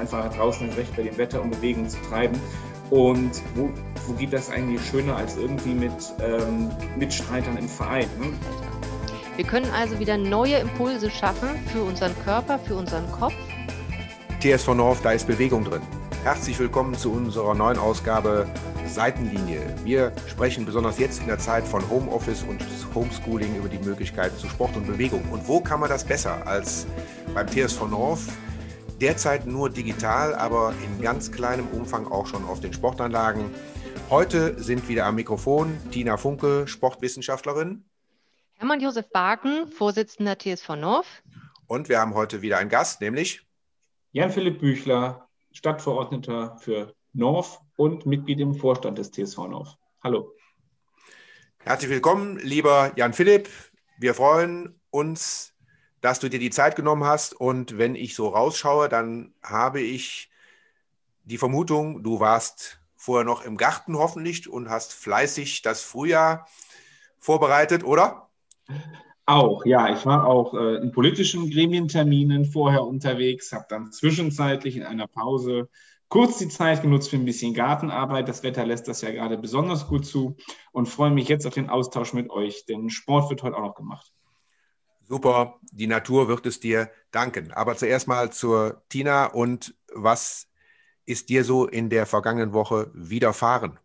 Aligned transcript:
einfach 0.00 0.34
draußen 0.34 0.70
recht 0.70 0.96
bei 0.96 1.02
dem 1.02 1.16
Wetter 1.18 1.40
und 1.42 1.50
Bewegung 1.50 1.88
zu 1.88 1.98
treiben. 2.08 2.40
Und 2.90 3.30
wo, 3.54 3.70
wo 4.06 4.12
geht 4.14 4.32
das 4.32 4.50
eigentlich 4.50 4.84
schöner 4.84 5.16
als 5.16 5.36
irgendwie 5.36 5.74
mit 5.74 5.92
ähm, 6.20 6.70
Mitstreitern 6.98 7.56
im 7.56 7.68
Verein? 7.68 8.08
Ne? 8.18 8.32
Wir 9.36 9.44
können 9.44 9.70
also 9.70 9.98
wieder 10.00 10.18
neue 10.18 10.56
Impulse 10.56 11.08
schaffen 11.10 11.48
für 11.72 11.82
unseren 11.82 12.12
Körper, 12.24 12.58
für 12.58 12.74
unseren 12.74 13.10
Kopf. 13.12 13.34
TSV 14.40 14.74
North, 14.74 14.98
da 15.04 15.12
ist 15.12 15.26
Bewegung 15.26 15.64
drin. 15.64 15.82
Herzlich 16.24 16.58
willkommen 16.58 16.94
zu 16.94 17.12
unserer 17.12 17.54
neuen 17.54 17.78
Ausgabe 17.78 18.46
Seitenlinie. 18.86 19.60
Wir 19.84 20.12
sprechen 20.26 20.64
besonders 20.64 20.98
jetzt 20.98 21.20
in 21.20 21.28
der 21.28 21.38
Zeit 21.38 21.64
von 21.64 21.88
Homeoffice 21.88 22.42
und 22.42 22.64
Homeschooling 22.94 23.54
über 23.54 23.68
die 23.68 23.78
Möglichkeiten 23.78 24.36
zu 24.36 24.48
Sport 24.48 24.76
und 24.76 24.86
Bewegung. 24.86 25.22
Und 25.30 25.46
wo 25.46 25.60
kann 25.60 25.78
man 25.78 25.88
das 25.88 26.04
besser 26.04 26.44
als 26.46 26.86
beim 27.32 27.46
TSV 27.46 27.86
North? 27.88 28.20
Derzeit 29.00 29.46
nur 29.46 29.70
digital, 29.70 30.34
aber 30.34 30.74
in 30.84 31.00
ganz 31.00 31.32
kleinem 31.32 31.66
Umfang 31.68 32.06
auch 32.06 32.26
schon 32.26 32.44
auf 32.44 32.60
den 32.60 32.74
Sportanlagen. 32.74 33.50
Heute 34.10 34.62
sind 34.62 34.88
wieder 34.88 35.06
am 35.06 35.14
Mikrofon 35.14 35.78
Tina 35.90 36.18
Funke, 36.18 36.68
Sportwissenschaftlerin. 36.68 37.86
Hermann 38.58 38.80
Josef 38.80 39.08
Baken, 39.10 39.68
Vorsitzender 39.68 40.38
TSV 40.38 40.76
North. 40.76 41.22
Und 41.66 41.88
wir 41.88 41.98
haben 41.98 42.12
heute 42.12 42.42
wieder 42.42 42.58
einen 42.58 42.68
Gast, 42.68 43.00
nämlich 43.00 43.48
Jan-Philipp 44.12 44.60
Büchler, 44.60 45.30
Stadtverordneter 45.52 46.58
für 46.58 46.92
North 47.14 47.58
und 47.76 48.04
Mitglied 48.04 48.38
im 48.40 48.54
Vorstand 48.54 48.98
des 48.98 49.12
TSV 49.12 49.38
North. 49.48 49.78
Hallo. 50.04 50.34
Herzlich 51.60 51.90
willkommen, 51.90 52.38
lieber 52.40 52.92
Jan-Philipp. 52.96 53.48
Wir 53.98 54.12
freuen 54.12 54.78
uns, 54.90 55.54
dass 56.00 56.20
du 56.20 56.28
dir 56.28 56.38
die 56.38 56.50
Zeit 56.50 56.76
genommen 56.76 57.04
hast. 57.04 57.34
Und 57.34 57.78
wenn 57.78 57.94
ich 57.94 58.14
so 58.14 58.28
rausschaue, 58.28 58.88
dann 58.88 59.34
habe 59.42 59.80
ich 59.80 60.30
die 61.24 61.38
Vermutung, 61.38 62.02
du 62.02 62.20
warst 62.20 62.80
vorher 62.96 63.24
noch 63.24 63.44
im 63.44 63.56
Garten 63.56 63.96
hoffentlich 63.96 64.48
und 64.48 64.68
hast 64.68 64.92
fleißig 64.92 65.62
das 65.62 65.82
Frühjahr 65.82 66.46
vorbereitet, 67.18 67.84
oder? 67.84 68.28
Auch, 69.26 69.64
ja. 69.64 69.92
Ich 69.92 70.04
war 70.06 70.26
auch 70.26 70.54
äh, 70.54 70.76
in 70.76 70.90
politischen 70.90 71.50
Gremienterminen 71.50 72.44
vorher 72.44 72.84
unterwegs, 72.84 73.52
habe 73.52 73.66
dann 73.68 73.92
zwischenzeitlich 73.92 74.76
in 74.76 74.82
einer 74.82 75.06
Pause 75.06 75.68
kurz 76.08 76.38
die 76.38 76.48
Zeit 76.48 76.82
genutzt 76.82 77.10
für 77.10 77.16
ein 77.16 77.24
bisschen 77.24 77.54
Gartenarbeit. 77.54 78.28
Das 78.28 78.42
Wetter 78.42 78.66
lässt 78.66 78.88
das 78.88 79.00
ja 79.00 79.12
gerade 79.12 79.38
besonders 79.38 79.86
gut 79.86 80.04
zu 80.04 80.36
und 80.72 80.88
freue 80.88 81.10
mich 81.10 81.28
jetzt 81.28 81.46
auf 81.46 81.54
den 81.54 81.70
Austausch 81.70 82.12
mit 82.12 82.30
euch, 82.30 82.66
denn 82.66 82.90
Sport 82.90 83.30
wird 83.30 83.42
heute 83.42 83.56
auch 83.56 83.62
noch 83.62 83.74
gemacht. 83.76 84.12
Super, 85.10 85.58
die 85.72 85.86
Natur 85.88 86.28
wird 86.28 86.46
es 86.46 86.58
dir 86.60 86.90
danken. 87.10 87.52
Aber 87.52 87.76
zuerst 87.76 88.06
mal 88.08 88.32
zur 88.32 88.82
Tina 88.88 89.26
und 89.26 89.74
was 89.92 90.48
ist 91.06 91.28
dir 91.30 91.44
so 91.44 91.66
in 91.66 91.90
der 91.90 92.06
vergangenen 92.06 92.52
Woche 92.52 92.90
widerfahren? 92.94 93.78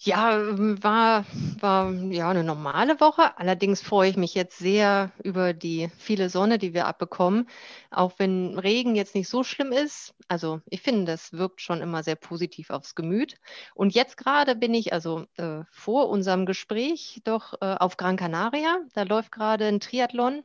Ja, 0.00 0.38
war, 0.82 1.24
war 1.60 1.90
ja 1.92 2.30
eine 2.30 2.44
normale 2.44 3.00
Woche. 3.00 3.36
Allerdings 3.36 3.82
freue 3.82 4.08
ich 4.10 4.16
mich 4.16 4.32
jetzt 4.34 4.58
sehr 4.58 5.10
über 5.24 5.52
die 5.52 5.90
viele 5.98 6.30
Sonne, 6.30 6.58
die 6.58 6.72
wir 6.72 6.86
abbekommen. 6.86 7.48
Auch 7.90 8.12
wenn 8.18 8.56
Regen 8.58 8.94
jetzt 8.94 9.16
nicht 9.16 9.28
so 9.28 9.42
schlimm 9.42 9.72
ist. 9.72 10.14
Also 10.28 10.60
ich 10.66 10.82
finde, 10.82 11.04
das 11.10 11.32
wirkt 11.32 11.60
schon 11.60 11.80
immer 11.82 12.04
sehr 12.04 12.14
positiv 12.14 12.70
aufs 12.70 12.94
Gemüt. 12.94 13.34
Und 13.74 13.92
jetzt 13.92 14.16
gerade 14.16 14.54
bin 14.54 14.72
ich 14.72 14.92
also 14.92 15.24
äh, 15.36 15.64
vor 15.70 16.08
unserem 16.10 16.46
Gespräch 16.46 17.20
doch 17.24 17.54
äh, 17.60 17.74
auf 17.74 17.96
Gran 17.96 18.16
Canaria. 18.16 18.78
Da 18.94 19.02
läuft 19.02 19.32
gerade 19.32 19.66
ein 19.66 19.80
Triathlon 19.80 20.44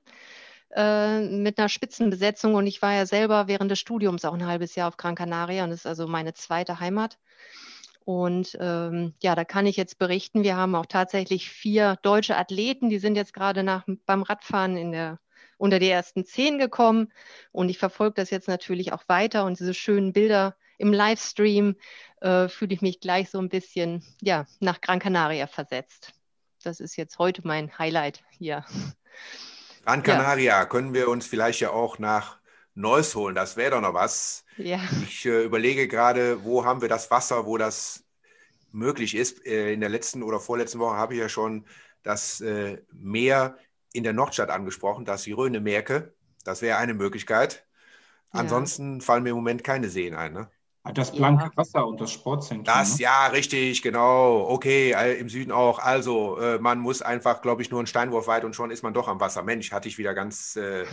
äh, 0.76 1.22
mit 1.22 1.60
einer 1.60 1.70
Spitzenbesetzung. 1.70 2.56
Und 2.56 2.66
ich 2.67 2.82
war 2.82 2.94
ja 2.94 3.06
selber 3.06 3.48
während 3.48 3.70
des 3.72 3.80
Studiums 3.80 4.26
auch 4.26 4.34
ein 4.34 4.48
halbes 4.48 4.73
Jahr 4.76 4.88
auf 4.88 4.98
Gran 4.98 5.16
Canaria 5.16 5.64
und 5.64 5.70
das 5.72 5.82
ist 5.82 5.88
also 5.88 6.08
meine 6.08 6.34
zweite 6.34 6.80
Heimat. 6.80 7.20
Und 8.06 8.58
ähm, 8.59 9.14
ja, 9.22 9.36
da 9.36 9.46
kann 9.46 9.66
ich 9.66 9.78
jetzt 9.78 9.98
berichten, 9.98 10.44
wir 10.44 10.58
haben 10.58 10.76
auch 10.76 10.86
tatsächlich 10.86 11.50
vier 11.50 11.98
deutsche 12.02 12.38
Athleten, 12.38 12.89
die 12.89 13.00
sind 13.00 13.16
jetzt 13.16 13.33
gerade 13.33 13.64
nach, 13.64 13.86
beim 14.05 14.23
Radfahren 14.23 14.76
in 14.77 14.92
der, 14.92 15.20
unter 15.58 15.80
die 15.80 15.89
ersten 15.89 16.26
zehn 16.26 16.60
gekommen. 16.60 17.11
Und 17.52 17.70
ich 17.70 17.77
verfolge 17.77 18.16
das 18.16 18.30
jetzt 18.30 18.48
natürlich 18.48 18.94
auch 18.94 19.04
weiter. 19.08 19.45
Und 19.45 19.60
diese 19.60 19.73
schönen 19.73 20.11
Bilder 20.14 20.55
im 20.77 20.92
Livestream 20.92 21.76
äh, 22.22 22.50
fühle 22.50 22.73
ich 22.73 22.82
mich 22.82 23.00
gleich 23.00 23.30
so 23.30 23.39
ein 23.39 23.50
bisschen 23.50 24.04
ja, 24.22 24.45
nach 24.60 24.82
Gran 24.82 25.00
Canaria 25.00 25.48
versetzt. 25.48 26.14
Das 26.64 26.80
ist 26.80 26.95
jetzt 26.95 27.20
heute 27.20 27.42
mein 27.45 27.77
Highlight 27.77 28.23
hier. 28.38 28.66
Gran 29.86 30.04
Canaria 30.04 30.60
ja. 30.60 30.66
können 30.66 30.94
wir 30.94 31.10
uns 31.10 31.27
vielleicht 31.27 31.60
ja 31.60 31.72
auch 31.72 32.00
nach 32.00 32.38
Neues 32.76 33.16
holen. 33.16 33.36
Das 33.36 33.58
wäre 33.58 33.72
doch 33.72 33.82
noch 33.82 33.94
was. 33.94 34.45
Ja. 34.58 34.80
Ich 35.04 35.26
äh, 35.26 35.44
überlege 35.44 35.88
gerade, 35.88 36.44
wo 36.44 36.66
haben 36.66 36.82
wir 36.82 36.89
das 36.89 37.11
Wasser, 37.11 37.45
wo 37.45 37.58
das 37.58 38.04
möglich 38.72 39.16
ist. 39.16 39.45
Äh, 39.45 39.73
in 39.73 39.80
der 39.80 39.89
letzten 39.89 40.23
oder 40.23 40.39
vorletzten 40.39 40.80
Woche 40.80 40.95
habe 40.95 41.14
ich 41.14 41.20
ja 41.20 41.30
schon 41.30 41.66
das 42.02 42.42
äh, 42.42 42.82
Meer 42.92 43.58
in 43.94 44.04
der 44.04 44.14
Nordstadt 44.14 44.50
angesprochen, 44.50 45.06
das 45.06 45.28
Rhöne-Merke. 45.28 46.14
Das 46.44 46.62
wäre 46.62 46.78
eine 46.78 46.94
Möglichkeit. 46.94 47.66
Ja. 48.33 48.42
Ansonsten 48.42 49.02
fallen 49.02 49.23
mir 49.23 49.30
im 49.30 49.36
Moment 49.36 49.64
keine 49.64 49.89
Seen 49.89 50.16
ein. 50.16 50.33
Ne? 50.33 50.50
Ah, 50.82 50.92
das 50.92 51.16
blanke 51.16 51.45
ja. 51.45 51.52
Wasser 51.56 51.88
und 51.88 52.02
das 52.02 52.12
Sportzentrum. 52.12 52.66
Das, 52.66 52.98
ne? 52.98 53.04
ja, 53.04 53.28
richtig, 53.28 53.82
genau. 53.83 54.50
Okay, 54.50 54.94
im 55.17 55.30
Süden 55.30 55.52
auch. 55.52 55.80
Also, 55.80 56.38
äh, 56.39 56.60
man 56.60 56.80
muss 56.80 57.02
einfach, 57.02 57.42
glaube 57.42 57.62
ich, 57.62 57.72
nur 57.72 57.80
einen 57.80 57.88
Steinwurf 57.88 58.28
weit 58.28 58.44
und 58.44 58.56
schon 58.56 58.72
ist 58.72 58.83
man 58.83 58.94
doch 58.94 59.08
am 59.08 59.20
Wasser. 59.22 59.44
Mensch, 59.44 59.72
hatte 59.72 59.88
ich 59.88 59.98
wieder 59.98 60.14
ganz 60.14 60.58
äh, 60.58 60.86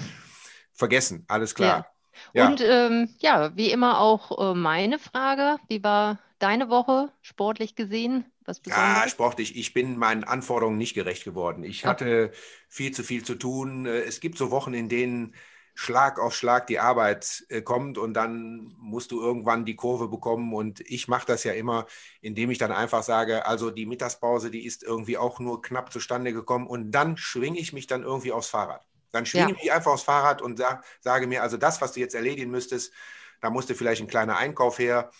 vergessen. 0.73 1.25
Alles 1.29 1.55
klar. 1.55 1.87
Ja. 2.33 2.49
Und 2.49 2.61
ähm, 2.61 3.09
ja, 3.19 3.57
wie 3.57 3.71
immer 3.71 4.01
auch 4.01 4.51
äh, 4.51 4.55
meine 4.55 4.99
Frage. 4.99 5.59
Wie 5.69 5.83
war 5.83 6.19
deine 6.39 6.69
Woche 6.69 7.13
sportlich 7.23 7.75
gesehen? 7.75 8.25
Was 8.45 8.61
ja, 8.67 9.05
sportlich. 9.09 9.57
Ich 9.57 9.75
bin 9.75 9.97
meinen 9.97 10.25
Anforderungen 10.25 10.79
nicht 10.79 10.95
gerecht 10.95 11.25
geworden. 11.25 11.63
Ich 11.63 11.87
hatte 11.87 12.33
viel 12.69 12.93
zu 12.93 13.03
viel 13.03 13.25
zu 13.25 13.37
tun. 13.37 13.87
Äh, 13.87 14.01
es 14.01 14.21
gibt 14.21 14.39
so 14.39 14.51
Wochen, 14.51 14.75
in 14.75 14.89
denen 14.89 15.35
Schlag 15.75 16.19
auf 16.19 16.35
Schlag 16.35 16.67
die 16.67 16.79
Arbeit 16.81 17.45
äh, 17.49 17.63
kommt 17.63 17.97
und 17.97 18.15
dann 18.15 18.75
musst 18.79 19.13
du 19.13 19.21
irgendwann 19.21 19.65
die 19.65 19.77
Kurve 19.77 20.09
bekommen. 20.09 20.53
Und 20.53 20.81
ich 20.81 21.09
mache 21.09 21.27
das 21.27 21.45
ja 21.45 21.53
immer, 21.53 21.87
indem 22.21 22.51
ich 22.51 22.59
dann 22.59 22.73
einfach 22.73 23.03
sage, 23.03 23.47
also 23.47 23.71
die 23.71 23.87
Mittagspause, 23.87 24.51
die 24.51 24.67
ist 24.67 24.83
irgendwie 24.83 25.17
auch 25.17 25.41
nur 25.41 25.63
knapp 25.63 25.93
zustande 25.93 26.33
gekommen 26.33 26.67
und 26.67 26.91
dann 26.91 27.17
schwinge 27.17 27.59
ich 27.59 27.73
mich 27.73 27.87
dann 27.87 28.03
irgendwie 28.03 28.33
aufs 28.33 28.49
Fahrrad. 28.49 28.85
Dann 29.13 29.27
schwinge 29.27 29.53
ja. 29.53 29.57
ich 29.61 29.73
einfach 29.73 29.93
aufs 29.93 30.03
Fahrrad 30.03 30.43
und 30.43 30.59
sag, 30.59 30.85
sage 31.01 31.27
mir, 31.27 31.43
also 31.43 31.57
das, 31.57 31.81
was 31.81 31.93
du 31.93 32.01
jetzt 32.01 32.15
erledigen 32.15 32.51
müsstest, 32.51 32.93
da 33.41 33.51
musste 33.51 33.75
vielleicht 33.75 34.03
ein 34.03 34.09
kleiner 34.09 34.37
Einkauf 34.37 34.79
her 34.79 35.11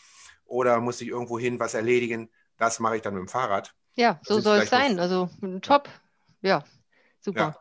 oder 0.45 0.81
musste 0.81 1.05
ich 1.05 1.11
irgendwo 1.11 1.39
hin 1.39 1.59
was 1.59 1.75
erledigen. 1.75 2.31
Das 2.57 2.79
mache 2.81 2.97
ich 2.97 3.03
dann 3.03 3.15
mit 3.15 3.23
dem 3.23 3.29
Fahrrad. 3.29 3.75
Ja, 3.95 4.21
so 4.23 4.41
soll 4.41 4.59
es 4.59 4.71
sein. 4.71 4.99
Also 4.99 5.31
top. 5.63 5.89
Ja, 6.43 6.65
super. 7.21 7.41
Ja. 7.41 7.61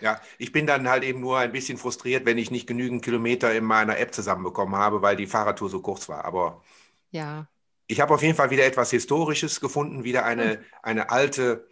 Ja, 0.00 0.20
ich 0.36 0.50
bin 0.50 0.66
dann 0.66 0.88
halt 0.88 1.04
eben 1.04 1.20
nur 1.20 1.38
ein 1.38 1.52
bisschen 1.52 1.78
frustriert, 1.78 2.26
wenn 2.26 2.36
ich 2.36 2.50
nicht 2.50 2.66
genügend 2.66 3.04
Kilometer 3.04 3.54
in 3.54 3.62
meiner 3.62 3.98
App 3.98 4.12
zusammenbekommen 4.12 4.74
habe, 4.74 5.00
weil 5.00 5.14
die 5.14 5.28
Fahrradtour 5.28 5.70
so 5.70 5.80
kurz 5.80 6.08
war. 6.08 6.24
Aber 6.24 6.60
ja. 7.12 7.46
ich 7.86 8.00
habe 8.00 8.12
auf 8.12 8.20
jeden 8.20 8.34
Fall 8.34 8.50
wieder 8.50 8.66
etwas 8.66 8.90
Historisches 8.90 9.60
gefunden, 9.60 10.02
wieder 10.02 10.24
eine, 10.24 10.54
hm. 10.54 10.64
eine 10.82 11.10
alte 11.10 11.68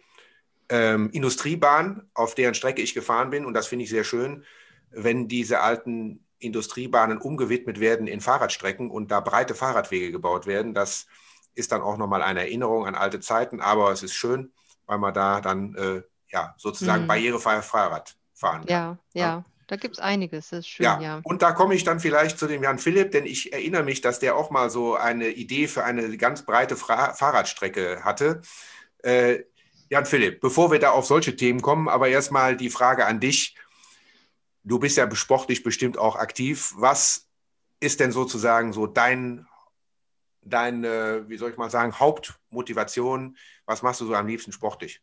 ähm, 0.71 1.09
Industriebahn, 1.11 2.09
auf 2.13 2.33
deren 2.33 2.55
Strecke 2.55 2.81
ich 2.81 2.93
gefahren 2.93 3.29
bin. 3.29 3.45
Und 3.45 3.53
das 3.53 3.67
finde 3.67 3.83
ich 3.83 3.91
sehr 3.91 4.05
schön, 4.05 4.45
wenn 4.89 5.27
diese 5.27 5.59
alten 5.59 6.25
Industriebahnen 6.39 7.17
umgewidmet 7.19 7.79
werden 7.79 8.07
in 8.07 8.21
Fahrradstrecken 8.21 8.89
und 8.89 9.11
da 9.11 9.19
breite 9.19 9.53
Fahrradwege 9.53 10.11
gebaut 10.11 10.47
werden. 10.47 10.73
Das 10.73 11.05
ist 11.53 11.71
dann 11.71 11.81
auch 11.81 11.97
nochmal 11.97 12.23
eine 12.23 12.39
Erinnerung 12.39 12.87
an 12.87 12.95
alte 12.95 13.19
Zeiten, 13.19 13.59
aber 13.59 13.91
es 13.91 14.01
ist 14.01 14.13
schön, 14.13 14.51
weil 14.85 14.97
man 14.97 15.13
da 15.13 15.41
dann 15.41 15.75
äh, 15.75 16.01
ja, 16.31 16.55
sozusagen 16.57 17.03
mhm. 17.03 17.07
barrierefrei 17.07 17.61
Fahrrad 17.61 18.15
fahren 18.33 18.61
kann. 18.61 18.69
Ja, 18.69 18.97
ja. 19.13 19.21
ja. 19.21 19.45
Da 19.67 19.77
gibt 19.77 19.95
es 19.95 19.99
einiges, 19.99 20.49
das 20.49 20.59
ist 20.59 20.67
schön, 20.67 20.83
ja. 20.83 20.99
ja. 20.99 21.21
Und 21.23 21.41
da 21.41 21.53
komme 21.53 21.75
ich 21.75 21.85
dann 21.85 22.01
vielleicht 22.01 22.37
zu 22.37 22.47
dem 22.47 22.63
Jan 22.63 22.77
Philipp, 22.77 23.11
denn 23.11 23.25
ich 23.25 23.53
erinnere 23.53 23.83
mich, 23.83 24.01
dass 24.01 24.19
der 24.19 24.35
auch 24.35 24.51
mal 24.51 24.69
so 24.69 24.95
eine 24.95 25.29
Idee 25.29 25.67
für 25.67 25.85
eine 25.85 26.17
ganz 26.17 26.43
breite 26.45 26.75
Fra 26.75 27.13
Fahrradstrecke 27.13 28.03
hatte. 28.03 28.41
Äh, 29.03 29.43
Jan 29.91 30.05
Philipp, 30.05 30.39
bevor 30.39 30.71
wir 30.71 30.79
da 30.79 30.91
auf 30.91 31.05
solche 31.05 31.35
Themen 31.35 31.61
kommen, 31.61 31.89
aber 31.89 32.07
erstmal 32.07 32.55
die 32.55 32.69
Frage 32.69 33.05
an 33.05 33.19
dich. 33.19 33.55
Du 34.63 34.79
bist 34.79 34.95
ja 34.95 35.13
sportlich 35.13 35.63
bestimmt 35.63 35.97
auch 35.97 36.15
aktiv. 36.15 36.73
Was 36.77 37.27
ist 37.81 37.99
denn 37.99 38.13
sozusagen 38.13 38.71
so 38.71 38.87
dein, 38.87 39.45
dein 40.43 40.85
äh, 40.85 41.27
wie 41.27 41.35
soll 41.35 41.51
ich 41.51 41.57
mal 41.57 41.69
sagen, 41.69 41.99
Hauptmotivation? 41.99 43.35
Was 43.65 43.81
machst 43.81 43.99
du 43.99 44.05
so 44.05 44.13
am 44.13 44.27
liebsten 44.27 44.53
sportlich? 44.53 45.01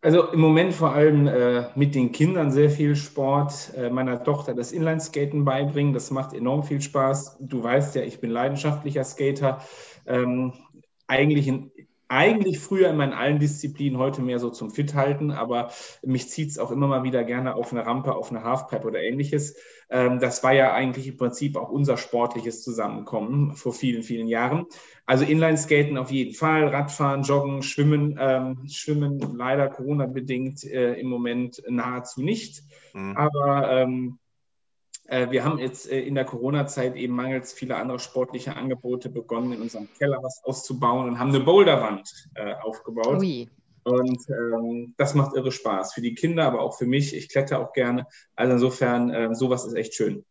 Also 0.00 0.32
im 0.32 0.40
Moment 0.40 0.74
vor 0.74 0.92
allem 0.92 1.28
äh, 1.28 1.68
mit 1.76 1.94
den 1.94 2.10
Kindern 2.10 2.50
sehr 2.50 2.70
viel 2.70 2.96
Sport, 2.96 3.72
äh, 3.76 3.88
meiner 3.88 4.24
Tochter 4.24 4.54
das 4.54 4.72
Inlineskaten 4.72 5.44
beibringen. 5.44 5.92
Das 5.92 6.10
macht 6.10 6.32
enorm 6.32 6.64
viel 6.64 6.80
Spaß. 6.80 7.36
Du 7.38 7.62
weißt 7.62 7.94
ja, 7.94 8.02
ich 8.02 8.20
bin 8.20 8.30
leidenschaftlicher 8.30 9.04
Skater. 9.04 9.64
Ähm, 10.06 10.54
eigentlich 11.06 11.46
in, 11.46 11.70
eigentlich 12.08 12.58
früher 12.58 12.90
immer 12.90 13.04
in 13.04 13.12
allen 13.12 13.38
Disziplinen, 13.38 13.98
heute 13.98 14.22
mehr 14.22 14.38
so 14.38 14.50
zum 14.50 14.70
Fit 14.70 14.94
halten, 14.94 15.30
aber 15.30 15.70
mich 16.02 16.28
zieht 16.28 16.50
es 16.50 16.58
auch 16.58 16.70
immer 16.70 16.86
mal 16.86 17.02
wieder 17.02 17.24
gerne 17.24 17.54
auf 17.56 17.72
eine 17.72 17.86
Rampe, 17.86 18.14
auf 18.14 18.30
eine 18.30 18.42
Halfpipe 18.42 18.86
oder 18.86 19.02
ähnliches. 19.02 19.56
Ähm, 19.90 20.18
das 20.20 20.42
war 20.42 20.52
ja 20.52 20.72
eigentlich 20.72 21.06
im 21.06 21.16
Prinzip 21.16 21.56
auch 21.56 21.70
unser 21.70 21.96
sportliches 21.96 22.62
Zusammenkommen 22.62 23.54
vor 23.54 23.72
vielen, 23.72 24.02
vielen 24.02 24.28
Jahren. 24.28 24.66
Also 25.06 25.24
Inlineskaten 25.24 25.98
auf 25.98 26.10
jeden 26.10 26.34
Fall, 26.34 26.68
Radfahren, 26.68 27.22
Joggen, 27.22 27.62
Schwimmen, 27.62 28.18
ähm, 28.20 28.66
Schwimmen 28.68 29.18
leider 29.36 29.68
Corona-bedingt 29.68 30.64
äh, 30.64 30.94
im 30.94 31.08
Moment 31.08 31.62
nahezu 31.68 32.22
nicht. 32.22 32.62
Mhm. 32.92 33.16
Aber 33.16 33.70
ähm, 33.70 34.18
äh, 34.18 34.23
wir 35.06 35.44
haben 35.44 35.58
jetzt 35.58 35.90
äh, 35.90 36.00
in 36.00 36.14
der 36.14 36.24
Corona-Zeit 36.24 36.96
eben 36.96 37.14
mangels 37.14 37.52
vieler 37.52 37.76
anderer 37.76 37.98
sportlicher 37.98 38.56
Angebote 38.56 39.10
begonnen, 39.10 39.52
in 39.52 39.62
unserem 39.62 39.88
Keller 39.98 40.22
was 40.22 40.42
auszubauen 40.44 41.08
und 41.08 41.18
haben 41.18 41.28
eine 41.28 41.40
Boulderwand 41.40 42.10
äh, 42.34 42.54
aufgebaut. 42.54 43.20
Ui. 43.20 43.48
Und 43.84 44.18
ähm, 44.30 44.94
das 44.96 45.14
macht 45.14 45.36
irre 45.36 45.52
Spaß 45.52 45.92
für 45.92 46.00
die 46.00 46.14
Kinder, 46.14 46.46
aber 46.46 46.60
auch 46.60 46.78
für 46.78 46.86
mich. 46.86 47.14
Ich 47.14 47.28
kletter 47.28 47.60
auch 47.60 47.74
gerne. 47.74 48.06
Also 48.34 48.54
insofern, 48.54 49.10
äh, 49.10 49.34
sowas 49.34 49.66
ist 49.66 49.74
echt 49.74 49.94
schön. 49.94 50.24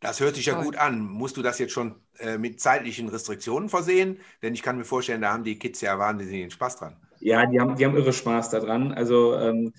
Das 0.00 0.18
hört 0.18 0.34
sich 0.34 0.46
ja 0.46 0.60
gut 0.60 0.76
an. 0.76 1.00
Musst 1.06 1.36
du 1.36 1.42
das 1.42 1.58
jetzt 1.58 1.72
schon 1.72 1.94
äh, 2.18 2.38
mit 2.38 2.60
zeitlichen 2.60 3.08
Restriktionen 3.08 3.68
versehen? 3.68 4.18
Denn 4.42 4.54
ich 4.54 4.62
kann 4.62 4.76
mir 4.76 4.84
vorstellen, 4.84 5.20
da 5.20 5.32
haben 5.32 5.44
die 5.44 5.58
Kids 5.58 5.82
ja 5.82 5.98
wahnsinnigen 5.98 6.50
Spaß 6.50 6.76
dran. 6.76 6.96
Ja, 7.20 7.44
die 7.46 7.60
haben, 7.60 7.76
die 7.76 7.84
haben 7.84 7.96
irre 7.96 8.14
Spaß 8.14 8.50
daran. 8.50 8.92
Also 8.92 9.36
ähm, 9.36 9.74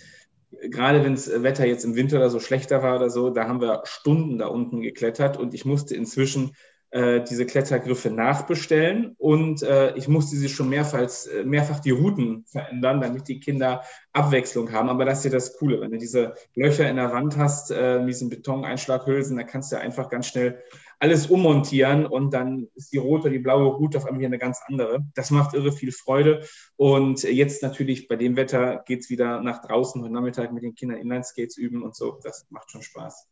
gerade 0.69 1.03
wenn 1.03 1.13
das 1.15 1.30
Wetter 1.44 1.65
jetzt 1.65 1.86
im 1.86 1.95
Winter 1.95 2.18
oder 2.18 2.30
so 2.30 2.39
schlechter 2.39 2.83
war 2.83 2.95
oder 2.98 3.09
so, 3.09 3.30
da 3.30 3.48
haben 3.48 3.62
wir 3.62 3.81
Stunden 3.86 4.38
da 4.38 4.48
unten 4.48 4.81
geklettert 4.81 5.38
und 5.38 5.53
ich 5.53 5.65
musste 5.65 5.95
inzwischen 5.95 6.56
äh, 6.91 7.23
diese 7.23 7.45
Klettergriffe 7.45 8.09
nachbestellen 8.09 9.15
und 9.17 9.63
äh, 9.63 9.95
ich 9.95 10.07
musste 10.07 10.35
sie 10.35 10.49
schon 10.49 10.69
mehrfach, 10.69 10.99
äh, 10.99 11.43
mehrfach 11.43 11.79
die 11.79 11.91
Routen 11.91 12.45
verändern, 12.45 12.99
damit 12.99 13.27
die 13.27 13.39
Kinder 13.39 13.83
Abwechslung 14.11 14.71
haben. 14.71 14.89
Aber 14.89 15.05
das 15.05 15.19
ist 15.19 15.23
ja 15.25 15.31
das 15.31 15.57
Coole, 15.57 15.79
wenn 15.79 15.91
du 15.91 15.97
diese 15.97 16.33
Löcher 16.53 16.89
in 16.89 16.97
der 16.97 17.13
Wand 17.13 17.38
hast, 17.38 17.71
äh, 17.71 18.05
diesen 18.05 18.29
Betoneinschlaghülsen, 18.29 19.38
da 19.38 19.43
kannst 19.43 19.71
du 19.71 19.79
einfach 19.79 20.09
ganz 20.09 20.27
schnell 20.27 20.61
alles 20.99 21.27
ummontieren 21.27 22.05
und 22.05 22.31
dann 22.31 22.67
ist 22.75 22.94
die 22.94 22.97
rote, 22.97 23.29
die 23.29 23.39
blaue 23.39 23.73
Route 23.73 23.97
auf 23.97 24.05
einmal 24.05 24.19
hier 24.19 24.27
eine 24.27 24.37
ganz 24.37 24.59
andere. 24.67 24.99
Das 25.15 25.31
macht 25.31 25.55
irre 25.55 25.71
viel 25.71 25.91
Freude. 25.91 26.45
Und 26.75 27.23
jetzt 27.23 27.63
natürlich 27.63 28.07
bei 28.07 28.17
dem 28.17 28.35
Wetter 28.35 28.83
geht 28.85 28.99
es 28.99 29.09
wieder 29.09 29.41
nach 29.41 29.61
draußen 29.61 30.01
heute 30.03 30.13
Nachmittag 30.13 30.51
mit 30.51 30.61
den 30.61 30.75
Kindern 30.75 30.99
Inlineskates 30.99 31.57
üben 31.57 31.81
und 31.81 31.95
so. 31.95 32.19
Das 32.21 32.45
macht 32.51 32.69
schon 32.69 32.83
Spaß. 32.83 33.27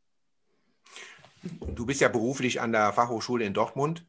Du 1.74 1.86
bist 1.86 2.01
ja 2.01 2.09
beruflich 2.09 2.62
an 2.62 2.71
der 2.71 2.94
Fachhochschule 2.94 3.45
in 3.45 3.53
Dortmund. 3.53 4.06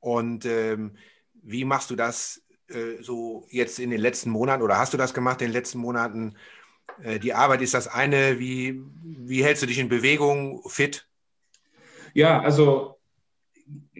Und 0.00 0.44
ähm, 0.46 0.96
wie 1.42 1.64
machst 1.64 1.90
du 1.90 1.96
das 1.96 2.42
äh, 2.68 3.02
so 3.02 3.46
jetzt 3.50 3.78
in 3.78 3.90
den 3.90 4.00
letzten 4.00 4.30
Monaten 4.30 4.62
oder 4.62 4.78
hast 4.78 4.92
du 4.92 4.98
das 4.98 5.14
gemacht 5.14 5.40
in 5.40 5.48
den 5.48 5.54
letzten 5.54 5.78
Monaten? 5.78 6.36
Äh, 7.02 7.18
die 7.18 7.34
Arbeit 7.34 7.62
ist 7.62 7.74
das 7.74 7.88
eine. 7.88 8.38
Wie, 8.38 8.82
wie 9.02 9.44
hältst 9.44 9.62
du 9.62 9.66
dich 9.66 9.78
in 9.78 9.88
Bewegung 9.88 10.62
fit? 10.68 11.06
Ja, 12.14 12.40
also 12.40 12.94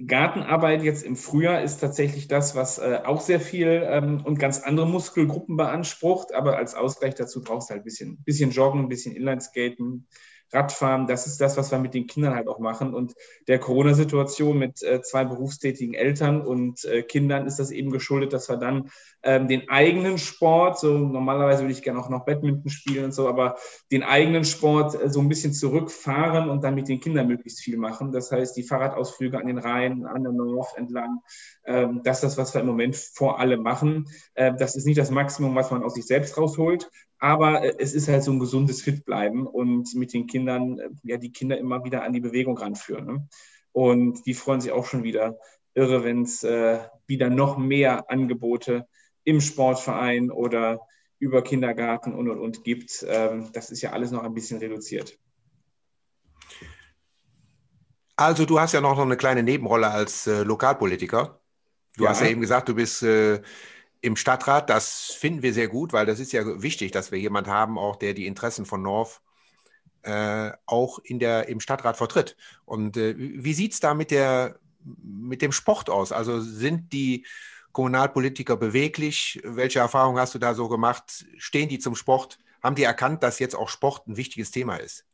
Gartenarbeit 0.06 0.82
jetzt 0.82 1.05
im 1.05 1.16
Frühjahr 1.16 1.62
ist 1.62 1.78
tatsächlich 1.78 2.28
das, 2.28 2.55
was 2.55 2.78
äh, 2.78 3.00
auch 3.05 3.20
sehr 3.20 3.40
viel 3.40 3.82
ähm, 3.87 4.22
und 4.25 4.38
ganz 4.38 4.61
andere 4.61 4.87
Muskelgruppen 4.87 5.56
beansprucht. 5.56 6.34
Aber 6.34 6.56
als 6.56 6.75
Ausgleich 6.75 7.14
dazu 7.14 7.43
brauchst 7.43 7.70
du 7.70 7.72
halt 7.72 7.82
ein 7.82 7.84
bisschen, 7.84 8.22
bisschen 8.25 8.50
Joggen, 8.50 8.81
ein 8.81 8.88
bisschen 8.88 9.14
Inlineskaten, 9.14 10.06
Radfahren, 10.54 11.06
das 11.06 11.26
ist 11.26 11.40
das, 11.40 11.56
was 11.56 11.70
wir 11.70 11.78
mit 11.78 11.94
den 11.94 12.06
Kindern 12.06 12.34
halt 12.34 12.48
auch 12.48 12.58
machen. 12.58 12.94
Und 12.94 13.14
der 13.48 13.58
Corona-Situation 13.58 14.58
mit 14.58 14.82
äh, 14.82 15.02
zwei 15.02 15.24
berufstätigen 15.24 15.94
Eltern 15.94 16.40
und 16.40 16.84
äh, 16.84 17.02
Kindern 17.02 17.46
ist 17.46 17.58
das 17.58 17.70
eben 17.70 17.90
geschuldet, 17.90 18.32
dass 18.32 18.48
wir 18.48 18.56
dann 18.56 18.90
ähm, 19.22 19.48
den 19.48 19.68
eigenen 19.68 20.18
Sport, 20.18 20.78
so 20.78 20.96
normalerweise 20.96 21.62
würde 21.62 21.72
ich 21.72 21.82
gerne 21.82 21.98
auch 21.98 22.08
noch 22.08 22.24
Badminton 22.24 22.70
spielen 22.70 23.06
und 23.06 23.14
so, 23.14 23.28
aber 23.28 23.56
den 23.90 24.02
eigenen 24.02 24.44
Sport 24.44 25.00
äh, 25.02 25.08
so 25.08 25.20
ein 25.20 25.28
bisschen 25.28 25.52
zurückfahren 25.52 26.48
und 26.48 26.62
dann 26.62 26.74
mit 26.74 26.88
den 26.88 27.00
Kindern 27.00 27.26
möglichst 27.26 27.60
viel 27.60 27.76
machen. 27.76 28.12
Das 28.12 28.30
heißt, 28.30 28.56
die 28.56 28.62
Fahrradausflüge 28.62 29.38
an 29.38 29.46
den 29.46 29.58
Rhein, 29.58 30.04
an 30.06 30.22
der 30.22 30.32
North 30.32 30.76
entlang, 30.76 31.20
ähm, 31.64 32.02
das 32.04 32.18
ist 32.18 32.24
das, 32.24 32.38
was 32.38 32.54
wir 32.54 32.60
im 32.60 32.66
Moment 32.66 32.96
vor 32.96 33.40
allem 33.40 33.62
machen. 33.62 34.06
Äh, 34.34 34.52
das 34.58 34.76
ist 34.76 34.86
nicht 34.86 34.98
das 34.98 35.10
Maximum, 35.10 35.54
was 35.54 35.70
man 35.70 35.82
aus 35.82 35.94
sich 35.94 36.06
selbst 36.06 36.36
rausholt, 36.36 36.90
aber 37.25 37.62
äh, 37.62 37.75
es 37.79 37.94
ist 37.94 38.06
halt 38.06 38.23
so 38.23 38.32
ein 38.32 38.38
gesundes 38.38 38.82
Fitbleiben 38.82 39.47
und 39.47 39.94
mit 39.94 40.12
den 40.12 40.26
Kindern, 40.26 40.79
äh, 40.79 40.91
ja, 41.05 41.17
die 41.17 41.32
Kinder 41.32 41.56
immer 41.56 41.82
wieder 41.82 42.03
an 42.03 42.12
die 42.12 42.21
Bewegung 42.21 42.59
ranführen. 42.59 43.06
Ne? 43.06 43.29
Und 43.73 44.26
die 44.26 44.35
freuen 44.35 44.61
sich 44.61 44.73
auch 44.73 44.85
schon 44.85 45.05
wieder 45.05 45.38
irre, 45.73 46.05
wenn 46.05 46.23
es 46.23 46.44
äh, 46.44 46.81
wieder 47.06 47.31
noch 47.31 47.56
mehr 47.56 48.11
Angebote 48.11 48.87
im 49.25 49.41
Sportverein 49.41 50.31
oder 50.31 50.81
über 51.19 51.43
Kindergarten 51.43 52.12
und 52.12 52.29
und 52.29 52.38
und 52.38 52.62
gibt. 52.62 53.06
Ähm, 53.09 53.49
das 53.55 53.71
ist 53.71 53.81
ja 53.81 53.93
alles 53.93 54.11
noch 54.11 54.23
ein 54.23 54.35
bisschen 54.35 54.59
reduziert. 54.59 55.19
Also 58.17 58.44
du 58.44 58.61
hast 58.61 58.73
ja 58.73 58.82
noch 58.82 58.99
eine 58.99 59.17
kleine 59.17 59.43
Nebenrolle 59.43 59.91
als 59.91 60.26
äh, 60.26 60.43
Lokalpolitiker. 60.43 61.41
Du 61.97 62.05
ja. 62.05 62.11
hast 62.11 62.21
ja 62.21 62.26
eben 62.26 62.43
gesagt, 62.43 62.69
du 62.69 62.75
bist 62.75 63.03
äh, 63.03 63.41
im 64.04 64.16
Stadtrat, 64.16 64.68
das 64.68 65.16
finden 65.18 65.42
wir 65.42 65.54
sehr 65.54 65.68
gut, 65.68 65.94
weil 65.94 66.04
das 66.04 66.20
ist 66.20 66.32
ja 66.32 66.62
wichtig, 66.62 66.92
dass 66.92 67.10
wir 67.10 67.18
jemanden 67.18 67.50
haben, 67.50 67.78
auch 67.78 67.96
der 67.96 68.12
die 68.12 68.26
Interessen 68.26 68.66
von 68.66 68.82
North 68.82 69.22
äh, 70.02 70.52
auch 70.66 70.98
in 70.98 71.18
der, 71.18 71.48
im 71.48 71.58
Stadtrat 71.58 71.96
vertritt. 71.96 72.36
Und 72.66 72.98
äh, 72.98 73.14
wie 73.16 73.54
sieht 73.54 73.72
es 73.72 73.80
da 73.80 73.94
mit, 73.94 74.10
der, 74.10 74.58
mit 75.02 75.40
dem 75.40 75.52
Sport 75.52 75.88
aus? 75.88 76.12
Also 76.12 76.38
sind 76.42 76.92
die 76.92 77.24
Kommunalpolitiker 77.72 78.58
beweglich? 78.58 79.40
Welche 79.42 79.78
Erfahrungen 79.78 80.18
hast 80.18 80.34
du 80.34 80.38
da 80.38 80.52
so 80.52 80.68
gemacht? 80.68 81.24
Stehen 81.38 81.70
die 81.70 81.78
zum 81.78 81.94
Sport? 81.94 82.38
Haben 82.62 82.76
die 82.76 82.82
erkannt, 82.82 83.22
dass 83.22 83.38
jetzt 83.38 83.56
auch 83.56 83.70
Sport 83.70 84.06
ein 84.06 84.18
wichtiges 84.18 84.50
Thema 84.50 84.76
ist? 84.76 85.06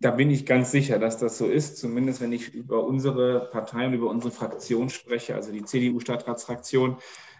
Da 0.00 0.10
bin 0.10 0.30
ich 0.30 0.46
ganz 0.46 0.72
sicher, 0.72 0.98
dass 0.98 1.18
das 1.18 1.38
so 1.38 1.46
ist, 1.46 1.76
zumindest 1.76 2.20
wenn 2.20 2.32
ich 2.32 2.54
über 2.54 2.84
unsere 2.84 3.48
Partei 3.50 3.86
und 3.86 3.94
über 3.94 4.10
unsere 4.10 4.32
Fraktion 4.32 4.90
spreche, 4.90 5.36
also 5.36 5.52
die 5.52 5.64
CDU-Stadtratsfraktion. 5.64 6.98